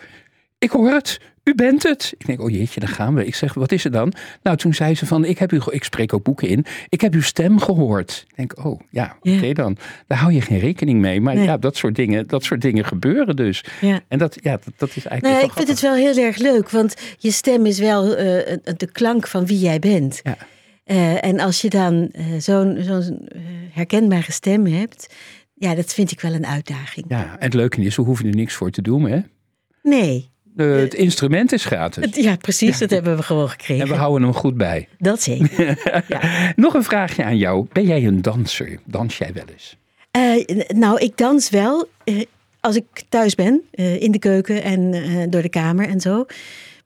[0.58, 2.14] Ik hoor het, u bent het.
[2.18, 3.26] Ik denk, oh jeetje, daar gaan we.
[3.26, 4.14] Ik zeg, wat is er dan?
[4.44, 6.66] Nou, toen zei ze van, ik, heb u, ik spreek ook boeken in.
[6.90, 8.26] Ik heb uw stem gehoord.
[8.28, 9.36] Ik denk, oh ja, Ja.
[9.36, 9.78] oké dan.
[10.08, 11.22] Daar hou je geen rekening mee.
[11.22, 11.44] Maar Nee.
[11.46, 13.64] ja, dat soort, dingen, dat soort dingen gebeuren dus.
[13.82, 14.00] Ja.
[14.08, 16.70] En dat, ja, dat, dat is eigenlijk Nou, ik vind het wel heel erg leuk,
[16.70, 20.20] want je stem is wel eh, de klank van wie jij bent.
[20.24, 20.38] Ja.
[20.84, 23.28] Eh, en als je dan eh, zo'n zo'n
[23.72, 25.14] herkenbare stem hebt,
[25.54, 27.06] ja, dat vind ik wel een uitdaging.
[27.10, 29.10] Ja, en het leuke is, we hoeven er niks voor te doen.
[29.10, 29.20] Hè?
[29.84, 32.16] Nee, De- het instrument is gratis.
[32.16, 33.84] ja, precies, dat hebben we gewoon gekregen.
[33.84, 34.88] En we houden hem goed bij.
[34.98, 35.78] Dat zeker.
[36.56, 37.66] Nog een vraagje aan jou.
[37.72, 38.80] Ben jij een danser?
[38.86, 39.78] Dans jij wel eens?
[40.12, 42.22] Eh, nou, ik dans wel eh,
[42.60, 46.26] als ik thuis ben, eh, in de keuken en eh, door de kamer en zo.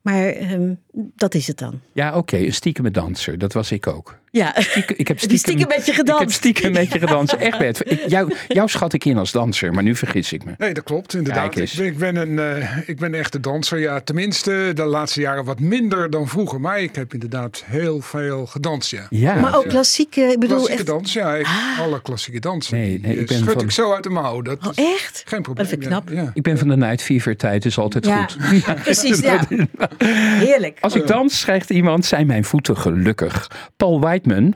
[0.02, 1.80] Maar ehm, dat is het dan.
[1.92, 2.36] Ja, oké.
[2.36, 3.38] een stiekeme danser.
[3.38, 4.18] Dat was ik ook.
[4.32, 6.20] Ja, Stiekem- ik heb stiekem, stiekem met je gedanst?
[6.22, 7.32] Ik heb stiekem met je gedanst.
[7.32, 7.90] Echt, Bert.
[7.90, 10.52] Ik, jou, jou schat ik in als danser, maar nu vergis ik me.
[10.58, 11.56] Nee, dat klopt inderdaad.
[11.56, 13.78] Ik ben, ik, ben een, eh, ik ben een echte danser.
[13.78, 16.60] Ja, tenminste de laatste jaren wat minder dan vroeger.
[16.60, 19.06] Maar ik heb inderdaad heel veel gedanst, ja.
[19.10, 19.34] Ja.
[19.34, 20.88] maar ook klassieke, ik bedoel Klassieke echt.
[20.90, 20.96] Ah.
[20.96, 21.34] dans, ja.
[21.34, 21.46] Ik,
[21.80, 22.76] Alle klassieke dansen.
[22.78, 24.42] Nee, ik eh, ben schud van- ik zo uit de mouw.
[24.42, 25.22] Dat Oh, is echt?
[25.26, 25.66] geen probleem.
[25.68, 26.08] Dat vind ik knap.
[26.24, 26.30] Ja.
[26.34, 28.82] Ik ben van de night fever tijd, is altijd Ja, goed.
[28.82, 29.18] precies.
[29.20, 29.46] Ja.
[30.44, 30.78] Heerlijk.
[30.80, 33.50] Als ik dans, schrijft iemand, zijn mijn voeten gelukkig.
[33.76, 34.00] Paul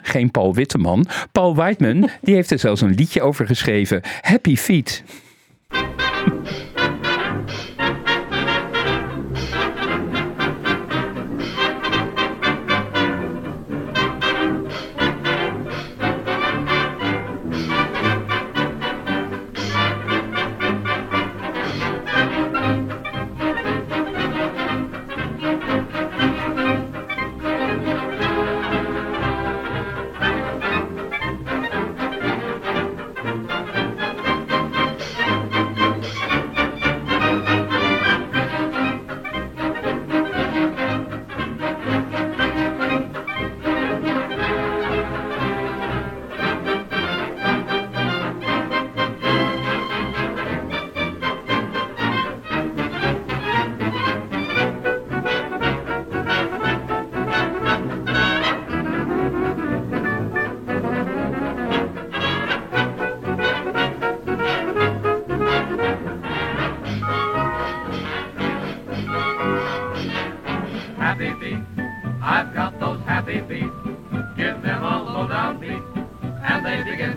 [0.03, 1.07] Geen Paul Witteman.
[1.33, 4.01] Paul Whiteman, die heeft er zelfs een liedje over geschreven.
[4.21, 5.03] Happy Feet.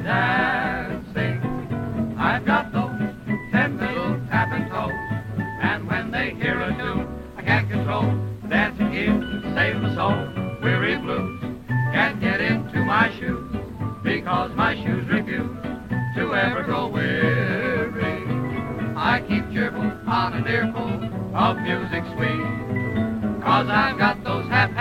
[0.07, 1.43] Dancing.
[2.17, 2.95] I've got those
[3.51, 4.95] ten little tapping toes,
[5.61, 8.07] and when they hear a tune, I can't control.
[8.47, 9.19] Dancing here,
[9.53, 10.15] save my soul.
[10.63, 11.41] Weary blues
[11.91, 13.51] can't get into my shoes
[14.01, 15.57] because my shoes refuse
[16.15, 18.23] to ever go weary.
[18.95, 20.87] I keep cheerful on an earful
[21.35, 23.43] of music sweet.
[23.43, 24.71] Cause I've got those half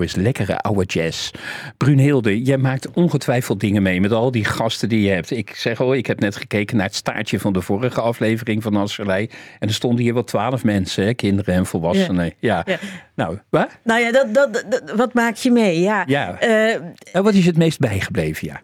[0.00, 1.30] nou eens lekkere oude jazz.
[1.76, 5.30] Brunhilde, jij maakt ongetwijfeld dingen mee met al die gasten die je hebt.
[5.30, 8.72] Ik zeg al, ik heb net gekeken naar het staartje van de vorige aflevering van
[8.72, 9.30] Nasserlei.
[9.58, 12.32] En er stonden hier wel twaalf mensen, hè, kinderen en volwassenen.
[12.38, 12.62] Ja.
[12.66, 12.78] Ja.
[13.14, 13.78] Nou, waar?
[13.84, 15.80] Nou ja, dat, dat, dat- wat maak je mee?
[15.80, 16.04] Ja.
[16.06, 16.38] Ja.
[16.40, 16.80] Eh,
[17.12, 18.46] Nou, wat is het meest bijgebleven?
[18.46, 18.60] Ja.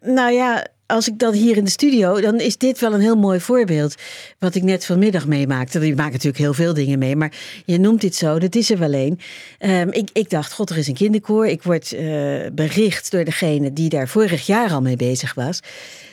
[0.00, 3.16] Nou ja, als ik dat hier in de studio, dan is dit wel een heel
[3.16, 3.94] mooi voorbeeld.
[4.38, 5.86] Wat ik net vanmiddag meemaakte.
[5.86, 7.32] Je maakt natuurlijk heel veel dingen mee, maar
[7.64, 9.18] je noemt dit zo, dat is er wel een.
[9.58, 11.46] Ehm, ik, ik dacht, god, er is een kinderkoor.
[11.46, 12.04] Ik word eh,
[12.52, 15.60] bericht door degene die daar vorig jaar al mee bezig was.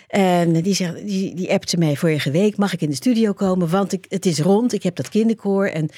[0.07, 3.69] En die, zegt, die, die appte mij vorige week, mag ik in de studio komen?
[3.69, 5.65] Want ik, het is rond, ik heb dat kinderkoor.
[5.65, 5.89] En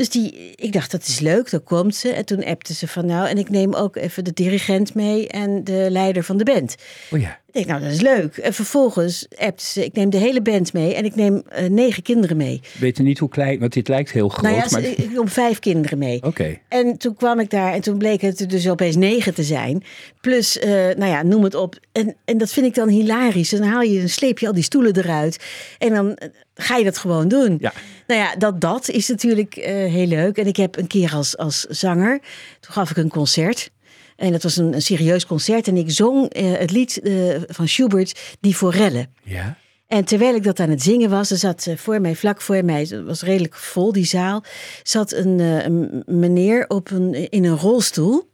[0.00, 2.08] dus die, ik dacht, dat is leuk, dan komt ze.
[2.08, 5.64] En toen appte ze van, nou, en ik neem ook even de dirigent mee en
[5.64, 6.74] de leider van de band.
[7.10, 7.38] Oh ja.
[7.46, 8.36] Ik denk, nou, dat is leuk.
[8.36, 12.02] En vervolgens appte ze, ik neem de hele band mee en ik neem eh, negen
[12.02, 12.60] kinderen mee.
[12.78, 14.42] Weet je niet hoe klein, want dit lijkt heel groot.
[14.42, 14.82] nou ja, maar...
[14.82, 16.22] ik nam vijf kinderen mee.
[16.22, 16.58] Oké.
[16.68, 19.82] En toen kwam ik daar en toen bleek het er dus opeens negen te zijn.
[20.20, 21.78] Plus, eh, nou ja, noem het op.
[21.92, 23.50] En, en dat vind ik dan hilarisch.
[23.50, 25.44] Dan haal je, dan sleep je al die stoelen eruit.
[25.78, 27.56] En dan eh, ga je dat gewoon doen.
[27.60, 27.72] Ja.
[28.10, 30.36] Nou ja, dat, dat is natuurlijk eh, heel leuk.
[30.36, 32.20] En ik heb een keer als, als zanger,
[32.60, 33.70] toen gaf ik een concert.
[34.16, 35.68] En dat was een, een serieus concert.
[35.68, 37.14] En ik zong eh, het lied eh,
[37.46, 39.08] van Schubert, Die Forelle.
[39.22, 39.56] Ja.
[39.86, 42.80] En terwijl ik dat aan het zingen was, er zat voor mij, vlak voor mij,
[42.80, 44.44] het was redelijk vol die zaal,
[44.82, 48.28] zat een, een meneer op een, in een rolstoel.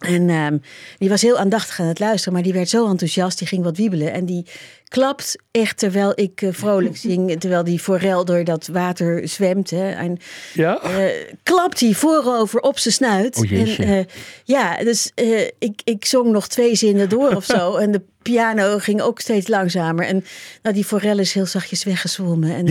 [0.00, 0.58] En ehm,
[0.98, 3.76] die was heel aandachtig aan het luisteren, maar die werd zo enthousiast, die ging wat
[3.76, 4.12] wiebelen.
[4.12, 4.46] En die
[4.90, 9.70] klapt echt terwijl ik eh, vrolijk zing, terwijl die forel door dat water zwemt.
[9.70, 10.18] Hè, en,
[10.54, 10.80] Ja?
[10.82, 11.04] eh,
[11.42, 13.50] klapt hij voorover op zijn snuit.
[13.50, 14.04] En, eh,
[14.44, 15.10] ja, dus
[15.58, 17.76] ik, ik zong nog twee zinnen door of zo.
[17.76, 20.06] En de piano ging ook steeds langzamer.
[20.06, 20.24] En
[20.62, 22.54] nou, die forel is heel zachtjes weggezwommen.
[22.54, 22.64] En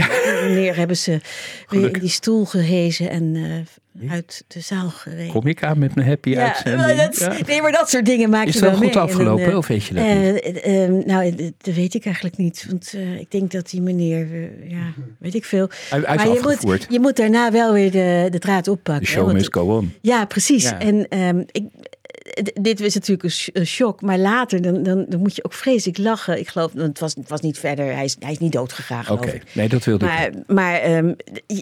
[0.43, 1.19] meneer hebben ze
[1.69, 5.31] weer in die stoel gehezen en eh, uit de zaal gereden.
[5.31, 6.77] Kom ik aan met mijn happy Ja, uitzending?
[6.77, 7.33] maar dat, Ja.
[7.47, 8.95] nee, maar dat soort dingen maak Is je wel wel goed mee.
[8.95, 11.05] En dan, afgelopen, of weet je dat niet?
[11.05, 12.65] nou, dat weet ik eigenlijk niet.
[12.69, 15.69] Want eh, ik denk dat die meneer, eh, ja, weet ik veel.
[15.89, 19.03] Hij, hij is maar je moet, je moet daarna wel weer de, de draad oppakken.
[19.05, 19.93] The hè, show want- must go on.
[20.01, 20.63] ja, precies.
[20.63, 20.79] Ja.
[20.79, 21.63] En ehm, ik,
[22.61, 25.53] dit was natuurlijk een, sh- een shock, maar later dan, dan, dan moet je ook
[25.53, 26.39] vreselijk lachen.
[26.39, 28.99] Ik geloof, het was, het was niet verder, hij is, hij is niet doodgegaan.
[29.09, 29.43] Oké, geloof ik.
[29.53, 30.11] nee, dat wilde ik.
[30.11, 31.13] Maar, maar ehm,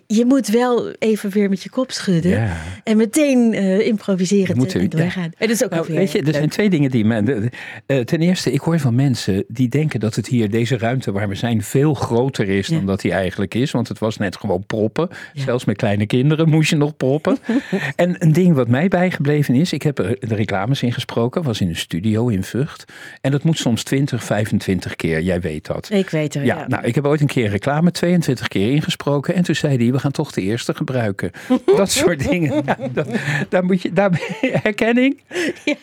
[0.08, 2.32] je- moet wel even weer met je kop schudden.
[2.32, 2.58] Ja.
[2.84, 5.24] En meteen eh, improviseren moet en doorgaan.
[5.24, 6.34] En dat is ook Nou, weer weet je, er leuk.
[6.34, 7.24] zijn twee dingen die me.
[7.24, 7.50] de-
[7.86, 11.30] eh, ten eerste, ik hoor van mensen die denken dat het hier, deze ruimte waar
[11.30, 12.76] we zijn, veel groter is Ja.
[12.76, 13.72] dan dat die eigenlijk is.
[13.72, 15.10] Want het was net gewoon proppen.
[15.34, 17.38] Zelfs met kleine kinderen moest je nog proppen.
[17.96, 20.36] en een ding wat mij bijgebleven is, ik heb er de
[20.66, 22.86] ingesproken, was in een studio in Vught.
[23.22, 25.22] En dat moet soms 20, 25 keer.
[25.22, 25.90] Jij weet dat.
[25.92, 26.58] Ik weet er, ja.
[26.58, 29.34] Ja, nou, ik heb ooit een keer reclame 22 keer ingesproken.
[29.36, 31.32] En toen zei hij, we gaan toch de eerste gebruiken.
[31.76, 32.64] dat soort dingen.
[32.66, 33.08] Ja, dat,
[33.50, 34.10] daar moet je, daar,
[34.42, 35.22] herkenning?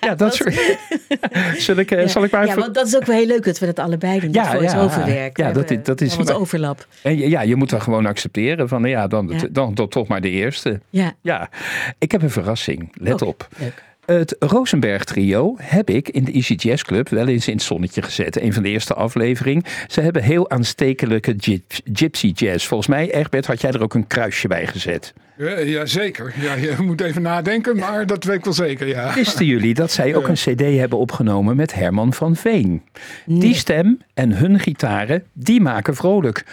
[0.01, 0.55] Ja, dat, soort.
[1.59, 2.07] Zal ik, eh, Ja.
[2.09, 2.61] zal ik maar ja, even...
[2.61, 4.33] want dat is ook wel heel leuk dat we dat allebei doen.
[4.33, 4.81] Dat Ja, voor ja.
[4.81, 5.37] overwerk.
[5.37, 6.87] Ja, dat is- dat is- wat overlap.
[7.03, 9.49] En ja, je moet dan gewoon accepteren van, ja, dan, Ja.
[9.51, 10.81] dan, dan toch maar de eerste.
[10.91, 11.13] Ja.
[11.21, 11.49] Ja,
[11.99, 12.89] ik heb een verrassing.
[12.95, 13.49] Let Oké, op.
[13.59, 13.83] leuk.
[14.07, 18.03] Het Rosenberg trio heb ik in de Easy Jazz Club wel eens in het zonnetje
[18.03, 18.41] gezet.
[18.41, 19.65] Een van de eerste aflevering.
[19.87, 22.67] Ze hebben heel aanstekelijke gyp- gypsy jazz.
[22.67, 25.13] Volgens mij, Egbert, had jij er ook een kruisje bij gezet.
[25.37, 26.35] Ja, ja, zeker.
[26.41, 29.15] Ja, je moet even nadenken, maar dat weet ik wel zeker, ja.
[29.15, 32.83] Wisten jullie dat zij ook een cd hebben opgenomen met Herman van Veen?
[33.27, 36.45] Die stem en hun gitaren, die maken vrolijk.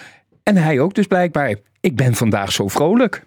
[0.44, 1.56] En hij ook dus blijkbaar.
[1.80, 3.24] Ik ben vandaag zo vrolijk.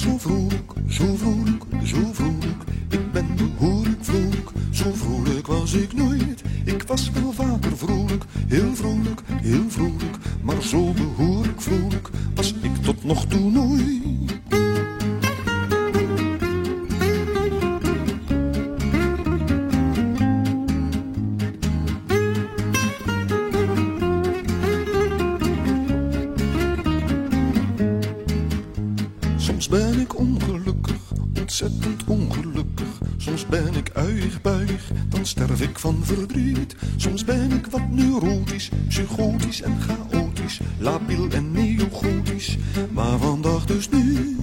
[0.00, 2.62] Zo vrolijk, zo vrolijk, zo vrolijk.
[2.88, 6.42] Ik ben behoorlijk vrolijk, zo vrolijk was ik nooit.
[6.64, 10.16] Ik was wel vaker vrolijk, heel vrolijk, heel vrolijk.
[10.42, 14.59] Maar zo behoorlijk vrolijk was ik tot nog toe nooit.
[31.62, 32.98] Ontzettend ongelukkig.
[33.16, 36.76] Soms ben ik uig buig, dan sterf ik van verdriet.
[36.96, 40.60] Soms ben ik wat neurotisch, psychotisch en chaotisch.
[40.78, 42.58] Labiel en neogotisch,
[42.90, 44.36] maar vandaag dus nu.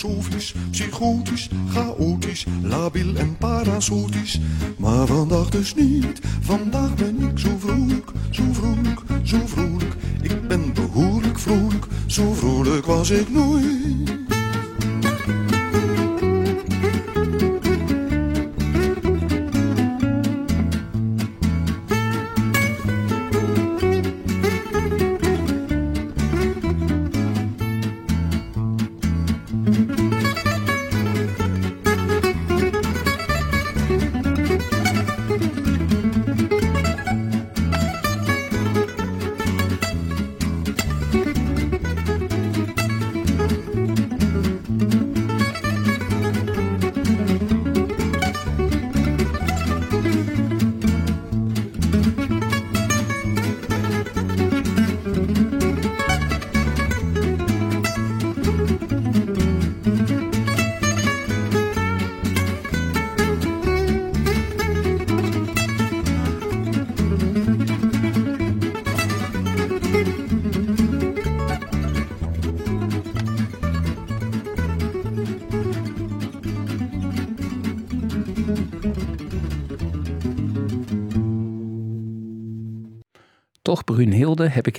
[0.00, 4.40] Filosofisch, psychotisch, chaotisch, labiel en parasotisch,
[4.76, 6.20] maar vandaag dus niet.
[6.40, 9.96] Vandaag ben ik zo vrolijk, zo vrolijk, zo vrolijk.
[10.22, 13.79] Ik ben behoorlijk vrolijk, zo vrolijk was ik nooit.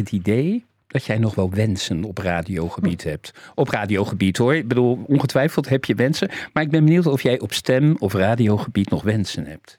[0.01, 3.31] Het idee dat jij nog wel wensen op radiogebied hebt.
[3.55, 4.55] Op radiogebied hoor.
[4.55, 6.29] Ik bedoel, ongetwijfeld heb je wensen.
[6.53, 9.77] Maar ik ben benieuwd of jij op stem of radiogebied nog wensen hebt.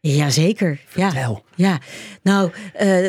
[0.00, 0.80] Jazeker.
[0.94, 1.10] Ja.
[1.10, 1.44] Vertel.
[1.54, 1.78] Ja,
[2.22, 3.06] nou, eh,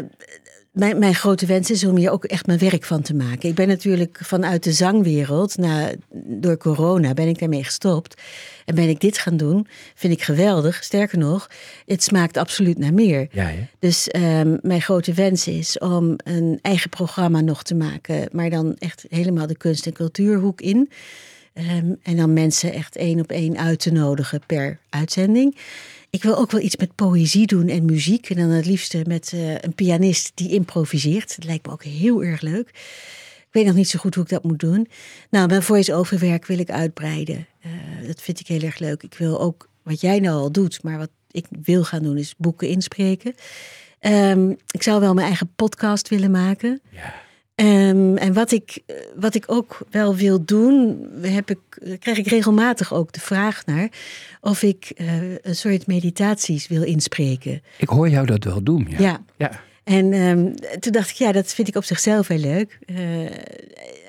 [0.78, 3.50] mijn, mijn grote wens is om hier ook echt mijn werk van te maken.
[3.50, 8.22] Ik ben natuurlijk vanuit de zangwereld, na, door corona ben ik daarmee gestopt.
[8.66, 10.84] En ben ik dit gaan doen, vind ik geweldig.
[10.84, 11.50] Sterker nog,
[11.86, 13.28] het smaakt absoluut naar meer.
[13.32, 13.52] Ja?
[13.80, 18.76] Dus ehm, mijn grote wens is om een eigen programma nog te maken, maar dan
[18.80, 20.90] echt helemaal de kunst- en cultuurhoek in.
[21.54, 25.58] Ehm, en dan mensen echt één op één uit te nodigen per uitzending.
[26.10, 28.30] Ik wil ook wel iets met poëzie doen en muziek.
[28.30, 31.36] En dan het liefste met eh, een pianist die improviseert.
[31.36, 32.70] Dat lijkt me ook heel erg leuk.
[33.38, 34.88] Ik weet nog niet zo goed hoe ik dat moet doen.
[35.30, 37.48] Nou, mijn voice-over wil ik uitbreiden.
[37.62, 37.72] Eh,
[38.08, 39.04] dat vind ik heel erg leuk.
[39.04, 42.36] Ik wil ook, wat jij nou al doet, maar wat ik wil gaan doen, is
[42.38, 43.36] boeken inspreken.
[44.00, 46.82] Ehm, ik zou wel mijn eigen podcast willen maken.
[46.90, 47.26] Ja.
[47.58, 48.80] Ehm, en wat ik,
[49.16, 51.58] wat ik ook wel wil doen, heb ik,
[52.00, 53.90] krijg ik regelmatig ook de vraag naar
[54.42, 55.08] of ik eh,
[55.42, 57.62] een soort meditaties wil inspreken.
[57.78, 58.88] Ik hoor jou dat wel doen.
[58.90, 58.98] Ja.
[59.00, 59.22] Ja.
[59.38, 59.52] ja.
[59.84, 62.80] En ehm, toen dacht ik, ja, dat vind ik op zichzelf heel leuk.
[62.86, 63.26] Eh,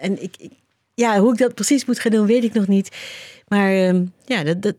[0.00, 0.52] en ik, ik-
[0.94, 2.96] ja, hoe ik dat precies moet gaan doen, weet ik nog niet.
[3.46, 4.74] Maar ehm, ja, dat,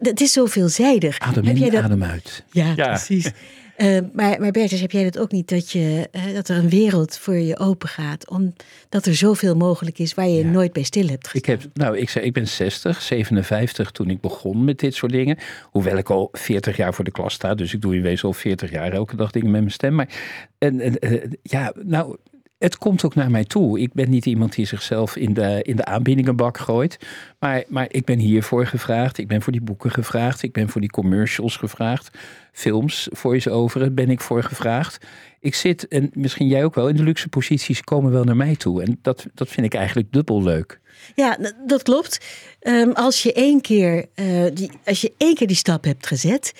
[0.00, 1.18] dat, is zo veelzijdig.
[1.18, 1.82] Adem Heb jij in, dat?
[1.82, 2.44] adem uit.
[2.50, 2.86] Ja, Ja.
[2.88, 3.30] precies.
[3.76, 5.48] Eh, maar, maar Bertus, heb jij dat ook niet?
[5.48, 8.28] Dat, je, eh, dat er een wereld voor je open gaat.
[8.28, 10.50] Omdat er zoveel mogelijk is waar je Ja.
[10.50, 11.54] nooit bij stil hebt Ik, gestaan.
[11.58, 15.38] heb, nou, ik, zei, ik ben 60, 57 toen ik begon met dit soort dingen.
[15.70, 17.54] Hoewel ik al 40 jaar voor de klas sta.
[17.54, 19.94] Dus ik doe in wezen al 40 jaar elke dag dingen met mijn stem.
[19.94, 20.08] Maar
[20.58, 22.16] en, en, eh, ja, nou,
[22.64, 23.80] het komt ook naar mij toe.
[23.80, 26.98] Ik ben niet iemand die zichzelf in de, in de aanbiedingenbak gooit.
[27.38, 29.18] Maar, maar ik ben hiervoor gevraagd.
[29.18, 30.42] Ik ben voor die boeken gevraagd.
[30.42, 32.10] Ik ben voor die commercials gevraagd.
[32.52, 34.98] Films, voice-over, ben ik voor gevraagd.
[35.40, 38.56] Ik zit, en misschien jij ook wel, in de luxe posities komen wel naar mij
[38.56, 38.82] toe.
[38.82, 40.80] En dat, dat vind ik eigenlijk dubbel leuk.
[41.14, 42.20] Ja, dat klopt.
[42.60, 46.52] Ehm, als, je één keer, eh, die, als je één keer die stap hebt gezet,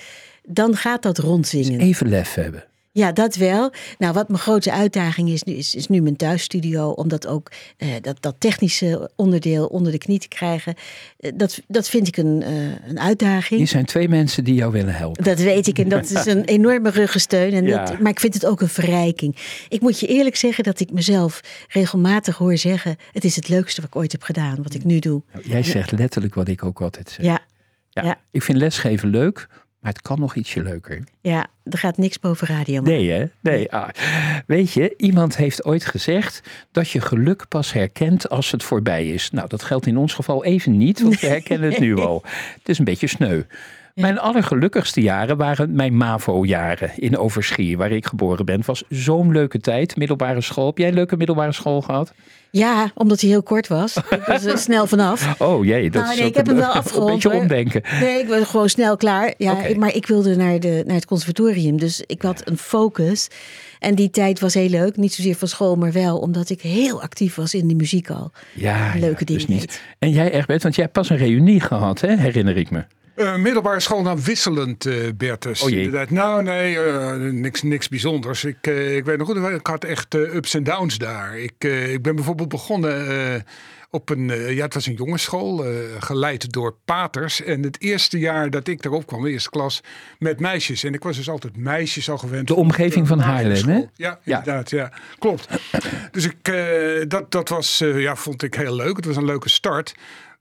[0.43, 1.79] dan gaat dat rondzingen.
[1.79, 2.63] Even lef hebben.
[2.95, 3.71] Ja, dat wel.
[3.97, 6.89] Nou, wat mijn grote uitdaging is nu, is, is nu mijn thuisstudio.
[6.89, 10.73] Om dat ook, eh, dat, dat technische onderdeel onder de knie te krijgen.
[11.17, 13.59] Eh, dat, dat vind ik een, eh, een uitdaging.
[13.59, 15.23] Hier zijn twee mensen die jou willen helpen.
[15.23, 17.53] Dat weet ik en dat is een enorme ruggensteun.
[17.53, 17.85] En Ja.
[17.85, 19.35] dat, maar ik vind het ook een verrijking.
[19.69, 23.81] Ik moet je eerlijk zeggen dat ik mezelf regelmatig hoor zeggen: Het is het leukste
[23.81, 25.21] wat ik ooit heb gedaan, wat ik nu doe.
[25.43, 27.25] Jij zegt letterlijk wat ik ook altijd zeg.
[27.25, 27.39] Ja,
[27.89, 28.17] Ja, ja.
[28.31, 29.47] Ik vind lesgeven leuk,
[29.85, 31.03] maar het kan nog ietsje leuker.
[31.21, 32.81] ja er gaat niks boven radio.
[32.81, 32.93] maken.
[32.93, 33.25] Nee, hè?
[33.39, 33.71] Nee.
[33.71, 33.87] Ah.
[34.47, 39.31] Weet je, iemand heeft ooit gezegd dat je geluk pas herkent als het voorbij is.
[39.31, 42.23] Nou, dat geldt in ons geval even niet, want we herkennen het nu al.
[42.59, 43.41] Het is een beetje sneu.
[43.95, 48.57] Mijn allergelukkigste jaren waren mijn MAVO-jaren in Overschie, waar ik geboren ben.
[48.57, 50.65] Het was zo'n leuke tijd, middelbare school.
[50.65, 52.13] Heb jij een leuke middelbare school gehad?
[52.51, 53.95] Ja, omdat hij heel kort was.
[54.09, 55.41] Ik was er snel vanaf.
[55.41, 57.41] Oh jee, dat Nou, is nee, ik heb een, hem wel een afgerond, beetje hoor.
[57.41, 57.81] omdenken.
[57.99, 59.33] Nee, ik was gewoon snel klaar.
[59.37, 61.77] Ja, ik- maar ik wilde naar, de, naar het conservatorium.
[61.79, 63.27] Dus ik had een focus.
[63.79, 64.95] En die tijd was heel leuk.
[64.97, 68.31] Niet zozeer van school, maar wel omdat ik heel actief was in de muziek al.
[68.53, 69.81] Ja, Leuke ja, dus dingen niet.
[69.99, 72.15] En jij Egbert, want jij hebt pas een reunie gehad, hè?
[72.17, 72.83] herinner ik me.
[73.15, 75.63] Eh, middelbare school, nou wisselend, eh Bertus.
[75.63, 75.83] O jee.
[75.83, 76.09] Inderdaad.
[76.09, 78.43] Nou, nee, eh, niks, niks bijzonders.
[78.43, 81.37] Ik, ik weet nog goed, ik had echt ups en downs daar.
[81.39, 83.45] Ik, ik ben bijvoorbeeld begonnen
[83.89, 85.65] op een, ja, het was een jongensschool,
[85.99, 87.43] geleid door paters.
[87.43, 89.81] En het eerste jaar dat ik daarop kwam, de eerste klas,
[90.19, 90.83] met meisjes.
[90.83, 92.47] En ik was dus altijd meisjes al gewend.
[92.47, 93.75] De omgeving van Haarlem, hè?
[93.95, 94.37] Ja, Ja.
[94.37, 94.91] inderdaad, ja.
[95.19, 95.47] Klopt.
[96.11, 96.53] Dus ik,
[97.09, 98.95] dat, dat was, ja, vond ik heel leuk.
[98.95, 99.93] Het was een leuke start.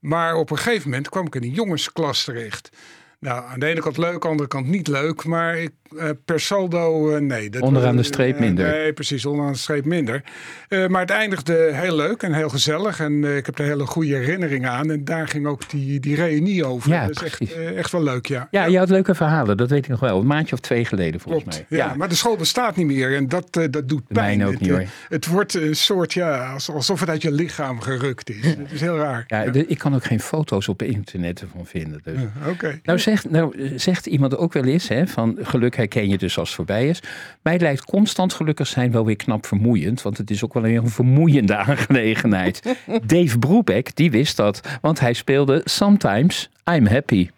[0.05, 2.71] Maar op een gegeven moment kwam ik in een jongensklas terecht.
[3.19, 5.25] Nou, aan de ene kant leuk, aan de andere kant niet leuk.
[5.25, 7.51] Maar ik, eh, per saldo, eh, nee.
[7.51, 8.71] Dat Onderaan de was- streep eh, minder.
[8.71, 10.23] nee, precies, onderaan de streep minder.
[10.69, 13.01] Eh, maar het eindigde heel leuk en heel gezellig.
[13.01, 14.91] En eh, ik heb er hele goede herinneringen aan.
[14.91, 16.91] En daar ging ook die, die reunie over.
[16.91, 18.49] Ja, dat is echt, eh, wel leuk, ja.
[18.51, 20.21] Ja, je had leuke verhalen, dat weet ik nog wel.
[20.21, 21.65] Een maandje of twee geleden volgens Klopt.
[21.71, 21.79] mij.
[21.79, 24.45] Ja, maar de school bestaat niet meer en dat, eh, dat doet De pijn.
[24.45, 24.85] ook het, niet, eh, hoor.
[25.09, 28.43] Het wordt een soort, ja, als- alsof het uit je lichaam gerukt is.
[28.65, 29.25] Het is heel raar.
[29.27, 32.01] Ja, de- ik kan ook geen foto's op internet ervan vinden.
[32.05, 32.15] Dus.
[32.49, 32.81] Oké.
[32.83, 36.49] Nou, zegt, nou zegt iemand ook wel eens, hè, van geluk herken je dus als
[36.49, 37.03] het voorbij is.
[37.43, 40.79] Mij lijkt constant gelukkig zijn wel weer knap vermoeiend, want het is ook wel weer
[40.79, 42.77] een vermoeiende aangelegenheid.
[43.07, 47.29] Dave Brubeck, die wist dat, want hij speelde Sometimes I'm Happy.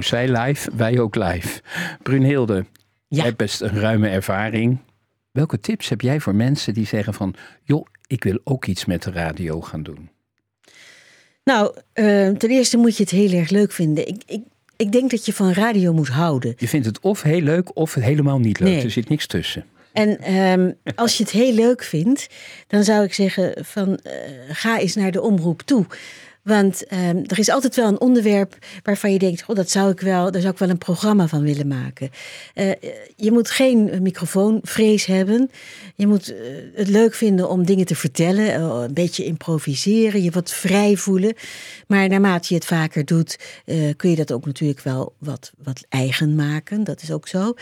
[0.00, 1.60] Nou, zij live, wij ook live.
[2.02, 2.64] Brunhilde, Ja.
[3.08, 4.78] jij hebt best een ruime ervaring.
[5.30, 7.34] Welke tips heb jij voor mensen die zeggen van...
[7.64, 10.10] joh, ik wil ook iets met de radio gaan doen?
[11.44, 14.08] Nou, eh, ten eerste moet je het heel erg leuk vinden.
[14.08, 14.42] Ik, ik,
[14.76, 16.54] ik denk dat je van radio moet houden.
[16.56, 18.68] Je vindt het of heel leuk of helemaal niet leuk.
[18.68, 18.82] Nee.
[18.84, 19.64] Er zit niks tussen.
[19.92, 22.26] En ehm, als je het heel leuk vindt,
[22.66, 24.12] dan zou ik zeggen van eh,
[24.48, 25.86] ga eens naar de omroep toe.
[26.42, 30.00] Want ehm, er is altijd wel een onderwerp waarvan je denkt, oh, dat zou ik
[30.00, 32.10] wel, daar zou ik wel een programma van willen maken.
[32.54, 32.70] Eh,
[33.16, 35.50] je moet geen microfoonvrees hebben.
[35.94, 36.38] Je moet eh,
[36.74, 41.34] het leuk vinden om dingen te vertellen, eh, een beetje improviseren, je wat vrij voelen.
[41.86, 43.38] Maar naarmate je het vaker doet,
[43.96, 46.84] kun je dat ook natuurlijk wel wat, wat eigen maken.
[46.84, 47.54] Dat is ook zo.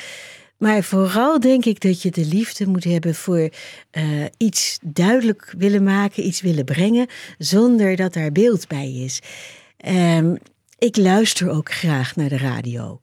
[0.59, 3.49] Maar vooral denk ik dat je de liefde moet hebben voor
[3.91, 7.07] eh, iets duidelijk willen maken, iets willen brengen,
[7.39, 9.21] zonder dat daar beeld bij is.
[9.77, 10.35] Ehm,
[10.79, 13.01] ik luister ook graag naar de radio.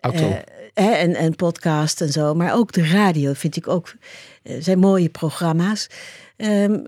[0.00, 0.28] Auto.
[0.30, 0.36] Eh,
[0.74, 2.34] hè, en, en podcast en zo.
[2.34, 3.94] Maar ook de radio vind ik ook,
[4.42, 5.86] eh, zijn mooie programma's.
[6.36, 6.78] Ehm,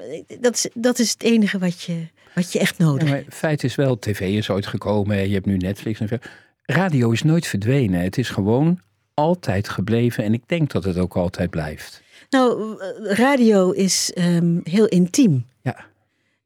[0.41, 3.35] dat, is, dat is het enige wat je, wat je echt nodig Ja, hebt.
[3.35, 5.17] feit is wel, tv is ooit gekomen.
[5.19, 6.17] en Je hebt nu Netflix en zo.
[6.63, 8.01] Radio is nooit verdwenen.
[8.01, 8.81] Het is gewoon
[9.17, 10.25] altijd gebleven.
[10.25, 12.03] En ik denk dat het ook altijd blijft.
[12.31, 15.47] Nou, eh, radio is ehm, heel intiem.
[15.63, 15.87] Ja.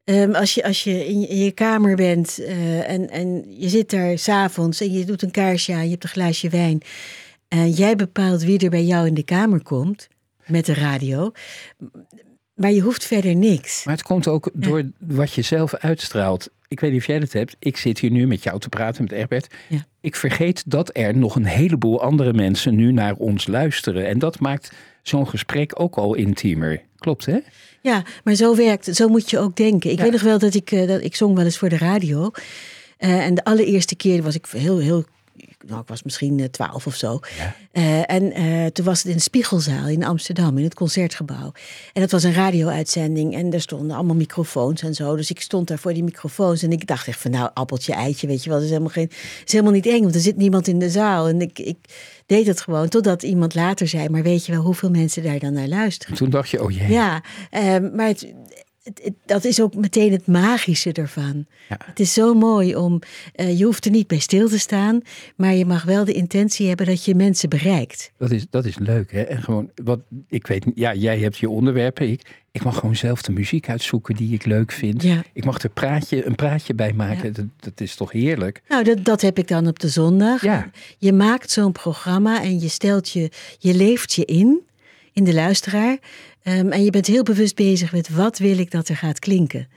[0.05, 3.69] Ehm, als, je, als je in je, in je kamer bent eh, en, en je
[3.69, 6.83] zit daar s'avonds en je doet een kaarsje aan, je hebt een glaasje wijn.
[7.49, 10.09] En jij bepaalt wie er bij jou in de kamer komt
[10.47, 11.33] met de radio.
[12.61, 13.85] Maar je hoeft verder niks.
[13.85, 16.49] Maar het komt ook door wat je zelf uitstraalt.
[16.69, 17.57] Ik weet niet of jij dat hebt.
[17.59, 19.55] Ik zit hier nu met jou te praten, met Egbert.
[19.69, 19.87] Ja.
[20.01, 24.07] Ik vergeet dat er nog een heleboel andere mensen nu naar ons luisteren.
[24.07, 26.83] En dat maakt zo'n gesprek ook al intiemer.
[26.99, 27.39] Klopt, hè?
[27.83, 28.97] Ja, maar zo werkt het.
[28.97, 29.91] Zo moet je ook denken.
[29.91, 30.03] Ik Ja.
[30.03, 32.31] weet nog wel dat ik, eh, dat ik zong wel eens voor de radio.
[32.97, 35.05] Eh, en de allereerste keer was ik heel, heel.
[35.67, 37.19] Nou, ik was misschien eh, twaalf of zo.
[37.73, 41.53] Eh, en eh, toen was het in de Spiegelzaal in Amsterdam, in het concertgebouw.
[41.93, 43.35] En dat was een radio-uitzending.
[43.35, 45.17] En er stonden allemaal microfoons en zo.
[45.17, 46.63] Dus ik stond daar voor die microfoons.
[46.63, 48.57] En ik dacht echt van, nou, appeltje, eitje, weet je wel.
[48.59, 49.11] Dat is helemaal, geen,
[49.45, 51.29] is helemaal niet eng, want er zit niemand in de zaal.
[51.29, 51.77] En ik, ik
[52.27, 54.09] deed het gewoon, totdat iemand later zei...
[54.09, 56.13] maar weet je wel hoeveel mensen daar dan naar luisteren?
[56.13, 56.89] En toen dacht je, oh jee.
[56.89, 58.33] Ja, ehm, maar het-
[59.25, 61.47] dat is ook meteen het magische ervan.
[61.69, 61.77] Ja.
[61.85, 62.99] Het is zo mooi om,
[63.35, 65.01] eh, je hoeft er niet bij stil te staan,
[65.37, 68.13] maar je mag wel de intentie hebben dat je mensen bereikt.
[68.17, 69.23] Dat is, dat is leuk, hè?
[69.23, 72.11] En gewoon, wat, ik weet niet, ja, jij hebt je onderwerpen.
[72.11, 72.23] Ik,
[72.53, 75.03] ik mag gewoon zelf de muziek uitzoeken die ik leuk vind.
[75.03, 75.23] Ja.
[75.33, 77.33] Ik mag er praatje, een praatje bij maken.
[77.33, 78.63] Dat, dat is toch heerlijk?
[78.69, 80.43] Nou, dat, dat heb ik dan op de zondag.
[80.43, 80.71] Ja.
[80.99, 84.61] Je maakt zo'n programma en je stelt je, je leeft je in,
[85.13, 85.99] in de luisteraar.
[86.43, 89.69] Ehm, en je bent heel bewust bezig met wat wil ik dat er gaat klinken.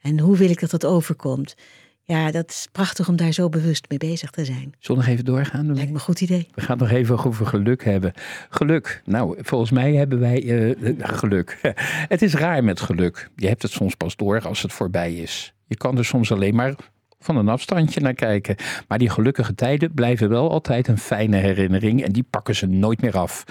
[0.00, 1.54] En hoe wil ik dat dat overkomt.
[2.02, 4.74] Ja, dat is prachtig om daar zo bewust mee bezig te zijn.
[4.78, 5.74] Zullen we nog even doorgaan?
[5.74, 6.48] Lijkt me een goed idee.
[6.54, 8.12] We gaan nog even over geluk hebben.
[8.48, 9.02] Geluk.
[9.04, 11.58] Nou, volgens mij hebben wij eh, geluk.
[12.14, 13.28] Het is raar met geluk.
[13.36, 15.54] Je hebt het soms pas door als het voorbij is.
[15.66, 16.74] Je kan er soms alleen maar
[17.20, 18.56] van een afstandje naar kijken.
[18.88, 23.00] Maar die gelukkige tijden blijven wel altijd een fijne herinnering en die pakken ze nooit
[23.00, 23.44] meer af.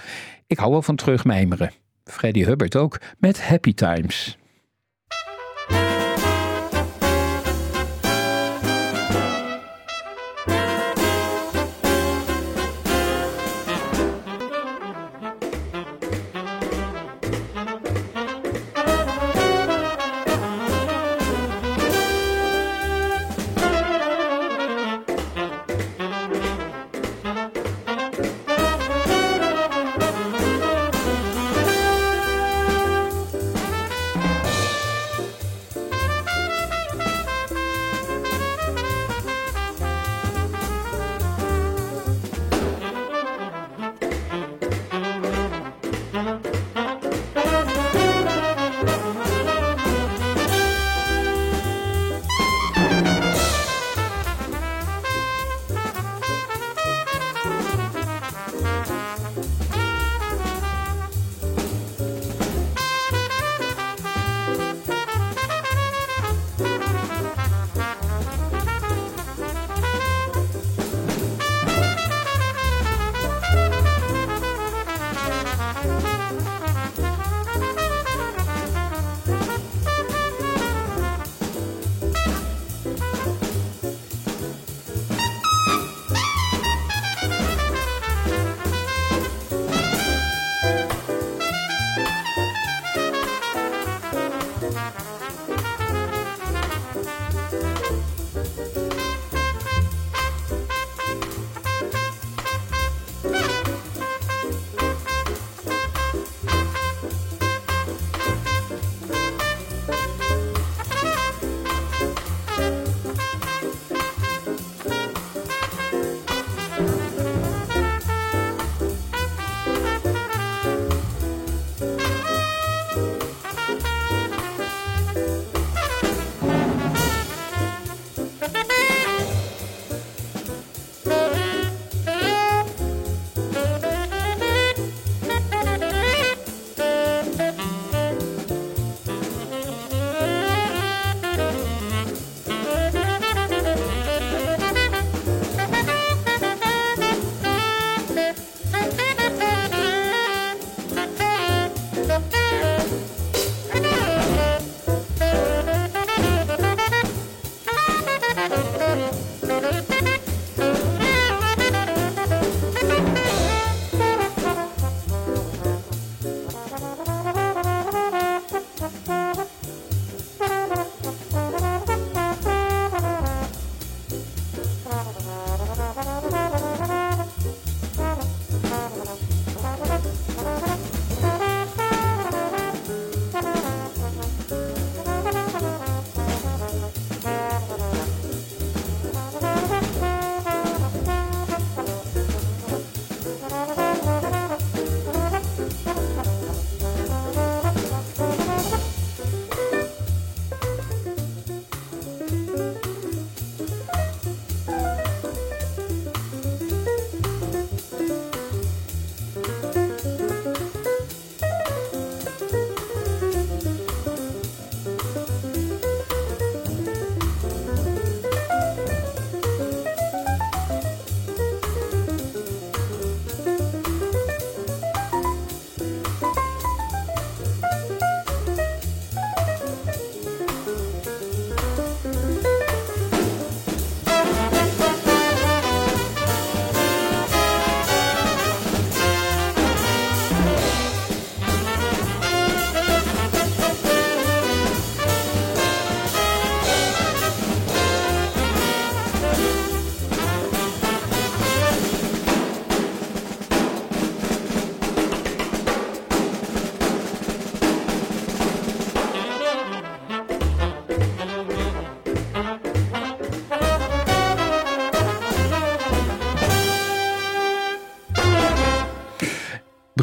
[0.48, 1.72] Ik hou wel van terugmijmeren.
[2.08, 4.38] Freddie Hubbard ook met Happy Times.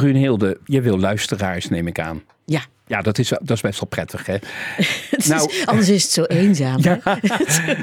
[0.09, 2.23] Brunhilde, je wil luisteraars, neem ik aan.
[2.45, 4.37] Ja, Ja, dat is, dat is best wel prettig, hè?
[5.17, 6.81] Is- Nou- anders is het zo eenzaam.
[6.83, 6.95] hè?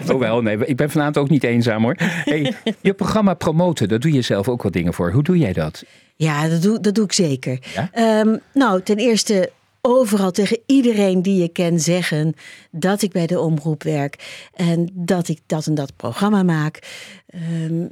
[0.14, 1.96] Oh wel, nee, ik ben vanavond ook niet eenzaam hoor.
[2.00, 5.12] Hey, je programma promoten, daar doe je zelf ook wat dingen voor.
[5.12, 5.84] Hoe doe jij dat?
[6.16, 7.60] Ja, dat doe, dat doe ik zeker.
[7.74, 7.90] Ja?
[7.92, 9.52] Ehm, nou, ten eerste
[9.82, 12.34] overal tegen iedereen die je kent zeggen
[12.72, 16.80] dat ik bij de omroep werk en dat ik dat en dat programma maak.
[17.28, 17.86] Ehm,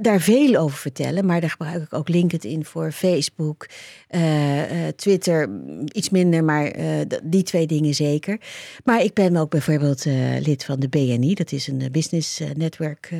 [0.00, 3.66] daar veel over vertellen, maar daar gebruik ik ook LinkedIn voor, Facebook,
[4.08, 6.86] eh, eh, Twitter, mm, iets minder, maar eh,
[7.22, 8.40] die twee dingen zeker.
[8.84, 10.04] Maar ik ben ook bijvoorbeeld
[10.40, 13.12] lid van de BNI, dat is een business netwerk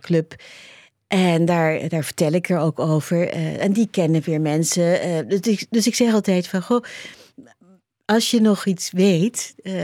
[0.00, 0.34] club.
[1.06, 3.28] En daar, daar vertel ik er ook over.
[3.58, 5.28] en die kennen weer mensen.
[5.28, 6.84] dus, ik, dus ik zeg altijd van, goh,
[8.04, 9.74] als je nog iets weet, eh,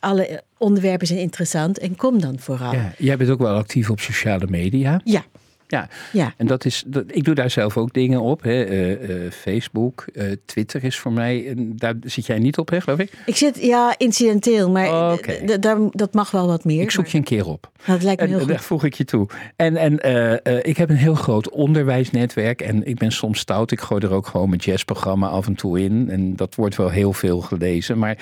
[0.00, 2.72] alle onderwerpen zijn interessant en kom dan vooral.
[2.72, 5.00] Ja, jij bent ook wel actief op sociale media.
[5.04, 5.24] Ja,
[5.70, 6.34] Ja, ja.
[6.36, 8.42] en dat is, dat, ik doe daar zelf ook dingen op.
[8.42, 8.62] Hè.
[8.64, 12.80] Eh, eh, Facebook, eh, Twitter is voor mij, en daar zit jij niet op, hè,
[12.80, 13.12] geloof ik?
[13.26, 16.82] Ik zit, ja, incidenteel, maar d- daar, dat mag wel wat meer.
[16.82, 17.70] Ik zoek je een keer op.
[17.86, 18.66] Dat lijkt me En heel daar goed.
[18.66, 19.26] voeg ik je toe.
[19.56, 19.94] En, en
[20.64, 22.60] ik heb een heel groot onderwijsnetwerk.
[22.62, 23.70] En ik ben soms stout.
[23.70, 26.10] Ik gooi er ook gewoon mijn jazzprogramma af en toe in.
[26.10, 27.98] En dat wordt wel heel veel gelezen.
[27.98, 28.18] Maar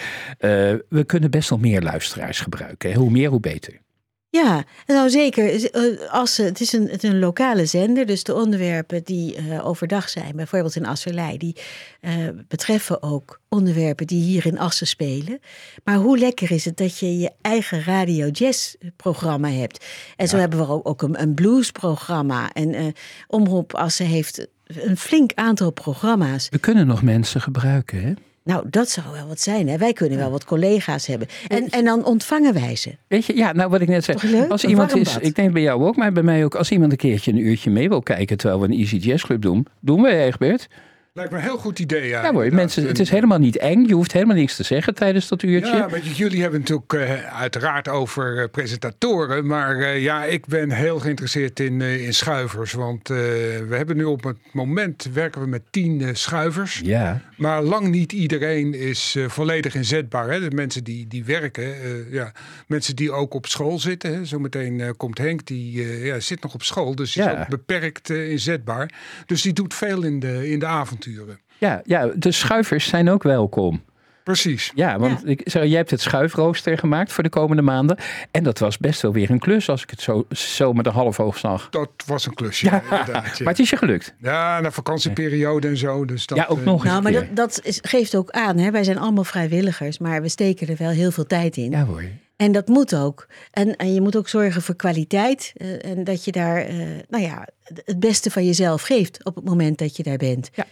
[0.88, 2.90] we kunnen best wel meer luisteraars gebruiken.
[2.90, 2.96] hè.
[2.96, 3.84] Hoe meer, hoe beter.
[4.28, 5.70] Ja, nou zeker.
[5.70, 9.66] Eh, Assen, het is een, het is een lokale zender, dus de onderwerpen die eh,
[9.66, 11.56] overdag zijn, bijvoorbeeld in Asserlei, die
[12.00, 12.14] eh,
[12.48, 15.40] betreffen ook onderwerpen die hier in Assen spelen.
[15.84, 19.84] Maar hoe lekker is het dat je je eigen radio jazz programma hebt.
[20.16, 22.52] En zo hebben we ook, ook een, een bluesprogramma.
[22.52, 22.84] En eh,
[23.26, 26.48] Omroep Assen heeft een flink aantal programma's.
[26.50, 28.02] We kunnen nog mensen gebruiken.
[28.02, 28.12] Hè?
[28.46, 29.68] Nou, dat zou wel wat zijn.
[29.68, 29.78] Hè?
[29.78, 31.28] Wij kunnen wel wat collega's hebben.
[31.48, 32.96] En, en dan ontvangen wij ze.
[33.08, 34.46] Weet je, ja, nou wat ik net zei.
[34.48, 36.54] Als iemand is, ik denk bij jou ook, maar bij mij ook.
[36.54, 39.42] Als iemand een keertje een uurtje mee wil kijken terwijl we een Easy Jazz Club
[39.42, 40.68] doen, doen we Egbert.
[41.16, 42.08] Lijkt me een heel goed idee.
[42.08, 43.86] Ja, hoor, mensen, het is helemaal niet eng.
[43.86, 45.76] Je hoeft helemaal niks te zeggen tijdens dat uurtje.
[45.76, 49.46] Ja, je, jullie hebben het natuurlijk eh, uiteraard over eh, presentatoren.
[49.46, 52.72] Maar eh, ja, ik ben heel geïnteresseerd in, in schuivers.
[52.72, 56.80] Want we hebben nu op het moment werken we met tien schuivers.
[56.84, 57.20] ja.
[57.36, 60.30] Maar lang niet iedereen is volledig inzetbaar.
[60.30, 60.40] Hè?
[60.40, 61.74] De mensen die, die werken,
[62.10, 62.32] ja,
[62.66, 64.14] mensen die ook op school zitten.
[64.14, 64.24] Hè?
[64.24, 67.32] Zometeen komt Henk, die ja, zit nog op school, dus Ja.
[67.32, 68.90] is ook beperkt inzetbaar.
[69.26, 70.66] Dus die doet veel in de, in de
[71.06, 71.40] avonturen.
[71.58, 73.84] Ja, ja, de schuivers zijn ook welkom.
[74.24, 74.72] Precies.
[74.74, 77.98] Ja, want Ik, zeg, jij hebt het schuifrooster gemaakt voor de komende maanden.
[78.30, 80.92] En dat was best wel weer een klus als ik het zo, zo met een
[80.92, 81.68] half oog zag.
[81.70, 82.66] Dat was een klusje.
[82.66, 83.44] Ja, inderdaad, ja.
[83.44, 84.14] maar het is je gelukt.
[84.18, 86.04] Ja, na vakantieperiode en zo.
[86.04, 88.58] Dus dat, Ja, ook eh, nog eens Nou, maar dat, dat is, geeft ook aan.
[88.58, 88.70] Hè?
[88.70, 91.70] Wij zijn allemaal vrijwilligers, maar we steken er wel heel veel tijd in.
[91.70, 92.02] Ja hoor.
[92.36, 93.26] En dat moet ook.
[93.50, 95.52] En, en je moet ook zorgen voor kwaliteit.
[95.56, 96.76] eh, en dat je daar, eh,
[97.08, 97.46] nou ja,
[97.84, 100.50] het beste van jezelf geeft op het moment dat je daar bent.
[100.54, 100.64] Ja.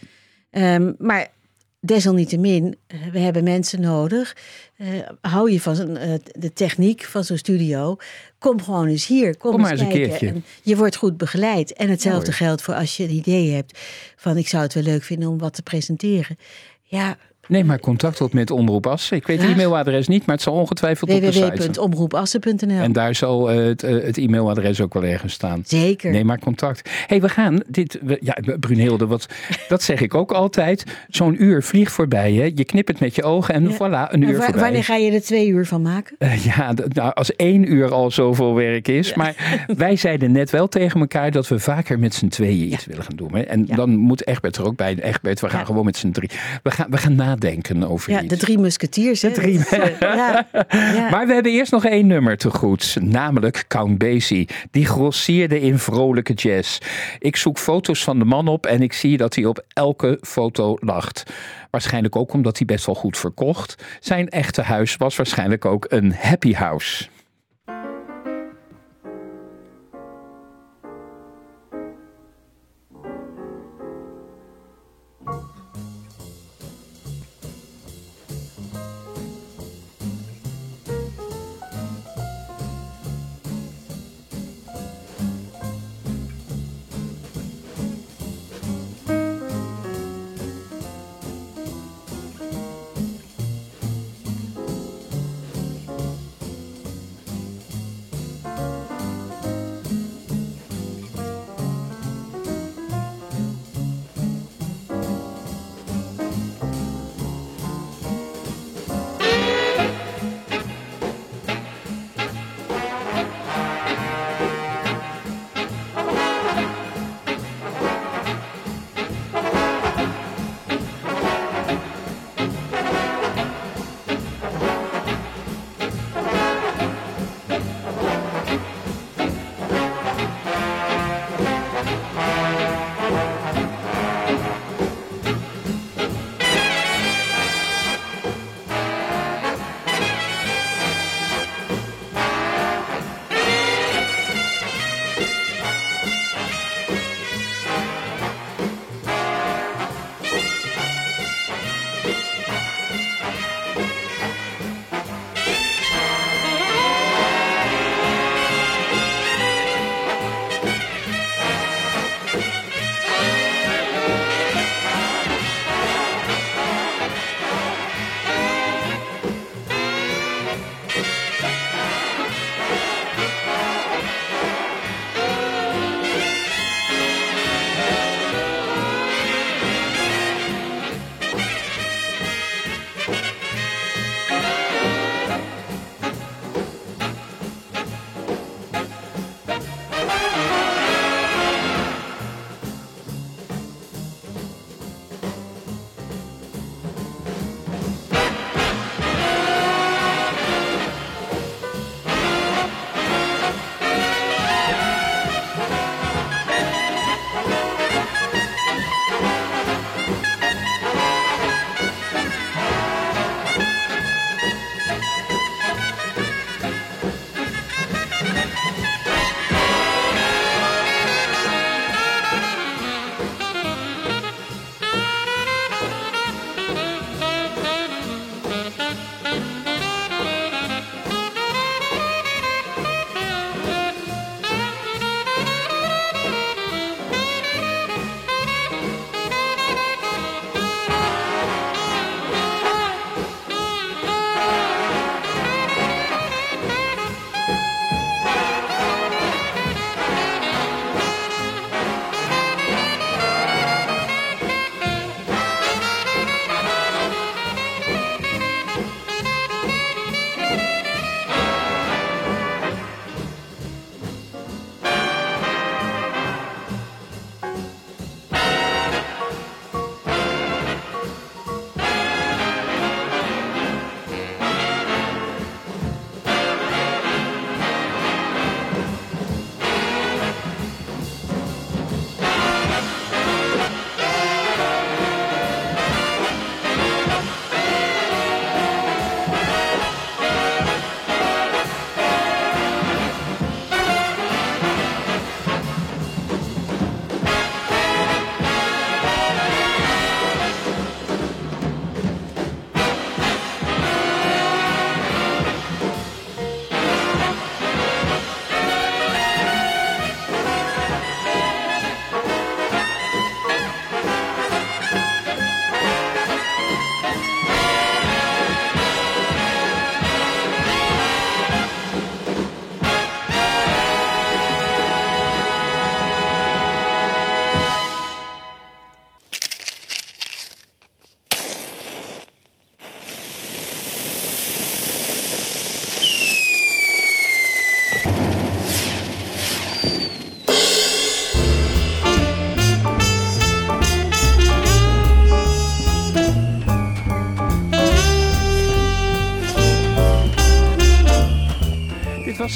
[0.55, 1.27] Ehm, maar
[1.79, 4.37] desalniettemin, eh, we hebben mensen nodig.
[4.77, 4.87] Eh,
[5.21, 7.97] hou je van eh, de techniek van zo'n studio.
[8.39, 9.37] Kom gewoon eens hier.
[9.37, 10.17] Kom, Kom maar eens eens een kijken.
[10.17, 10.35] keertje.
[10.35, 11.73] En je wordt goed begeleid.
[11.73, 12.37] En hetzelfde Mooi.
[12.37, 13.79] geldt voor als je een idee hebt
[14.15, 16.37] van ik zou het wel leuk vinden om wat te presenteren.
[16.83, 17.17] Ja,
[17.47, 19.17] Neem maar contact op met Omroep Assen.
[19.17, 22.69] Ik weet het e-mailadres niet, maar het zal ongetwijfeld op de site www.omroepassen.nl.
[22.81, 25.63] En daar zal eh, het, eh, het e-mailadres ook wel ergens staan.
[25.65, 26.11] Zeker.
[26.11, 26.89] Neem maar contact.
[27.07, 27.99] hey, we gaan dit.
[28.03, 29.25] we- ja, Brunhilde, wat,
[29.67, 30.83] dat zeg ik ook altijd.
[31.09, 32.33] Zo'n uur vliegt voorbij.
[32.33, 32.51] Hè?
[32.55, 33.75] Je knipt het met je ogen en Ja.
[33.75, 34.61] voilà, een En uur voorbij.
[34.61, 36.15] wanneer ga je er twee uur van maken?
[36.19, 39.13] Eh, ja, d- nou, als één uur al zoveel werk is.
[39.13, 39.35] Maar
[39.77, 43.15] wij zeiden net wel tegen elkaar dat we vaker met z'n tweeën iets willen gaan
[43.15, 43.35] doen.
[43.35, 43.41] Hè?
[43.41, 44.95] En dan moet Egbert er ook bij.
[45.01, 46.29] Egbert, we gaan gewoon met z'n drie.
[46.63, 48.27] We gaan, we gaan nadenken over Ja, iets.
[48.27, 49.19] de drie musketiers.
[49.19, 49.65] De drie.
[49.69, 51.09] Eh, ja, ja.
[51.11, 54.49] Maar we hebben eerst nog één nummer te goed, namelijk Count Basie.
[54.71, 56.77] Die grossierde in vrolijke jazz.
[57.19, 60.77] Ik zoek foto's van de man op en ik zie dat hij op elke foto
[60.79, 61.23] lacht.
[61.69, 63.83] Waarschijnlijk ook omdat hij best wel goed verkocht.
[63.99, 67.07] Zijn echte huis was waarschijnlijk ook een happy house.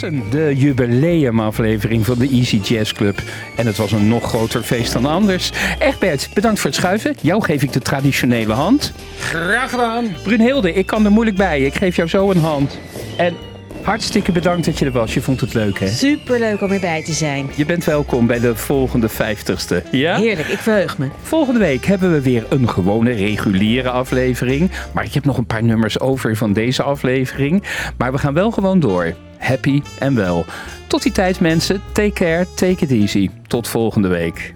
[0.07, 3.21] De jubileumaflevering van de Easy Jazz Club.
[3.55, 5.51] En het was een nog groter feest dan anders.
[5.79, 7.15] Egbert, bedankt voor het schuiven.
[7.21, 8.93] Jou geef ik de traditionele hand.
[9.19, 10.05] Graag gedaan.
[10.23, 11.61] Brunhilde, ik kan er moeilijk bij.
[11.61, 12.79] Ik geef jou zo een hand.
[13.17, 13.33] En
[13.81, 15.13] hartstikke bedankt dat je er was.
[15.13, 15.87] Je vond het leuk, hè?
[15.87, 17.49] Superleuk om erbij te zijn.
[17.55, 19.89] Je bent welkom bij de volgende 50ste.
[19.91, 20.17] Ja?
[20.17, 21.07] Heerlijk, ik verheug me.
[21.21, 24.71] Volgende week hebben we weer een gewone reguliere aflevering.
[24.93, 27.63] Maar ik heb nog een paar nummers over van deze aflevering.
[27.97, 29.15] Maar we gaan wel gewoon door.
[29.39, 30.45] Happy en wel.
[30.87, 33.29] Tot die tijd mensen, take care, take it easy.
[33.47, 34.55] Tot volgende week.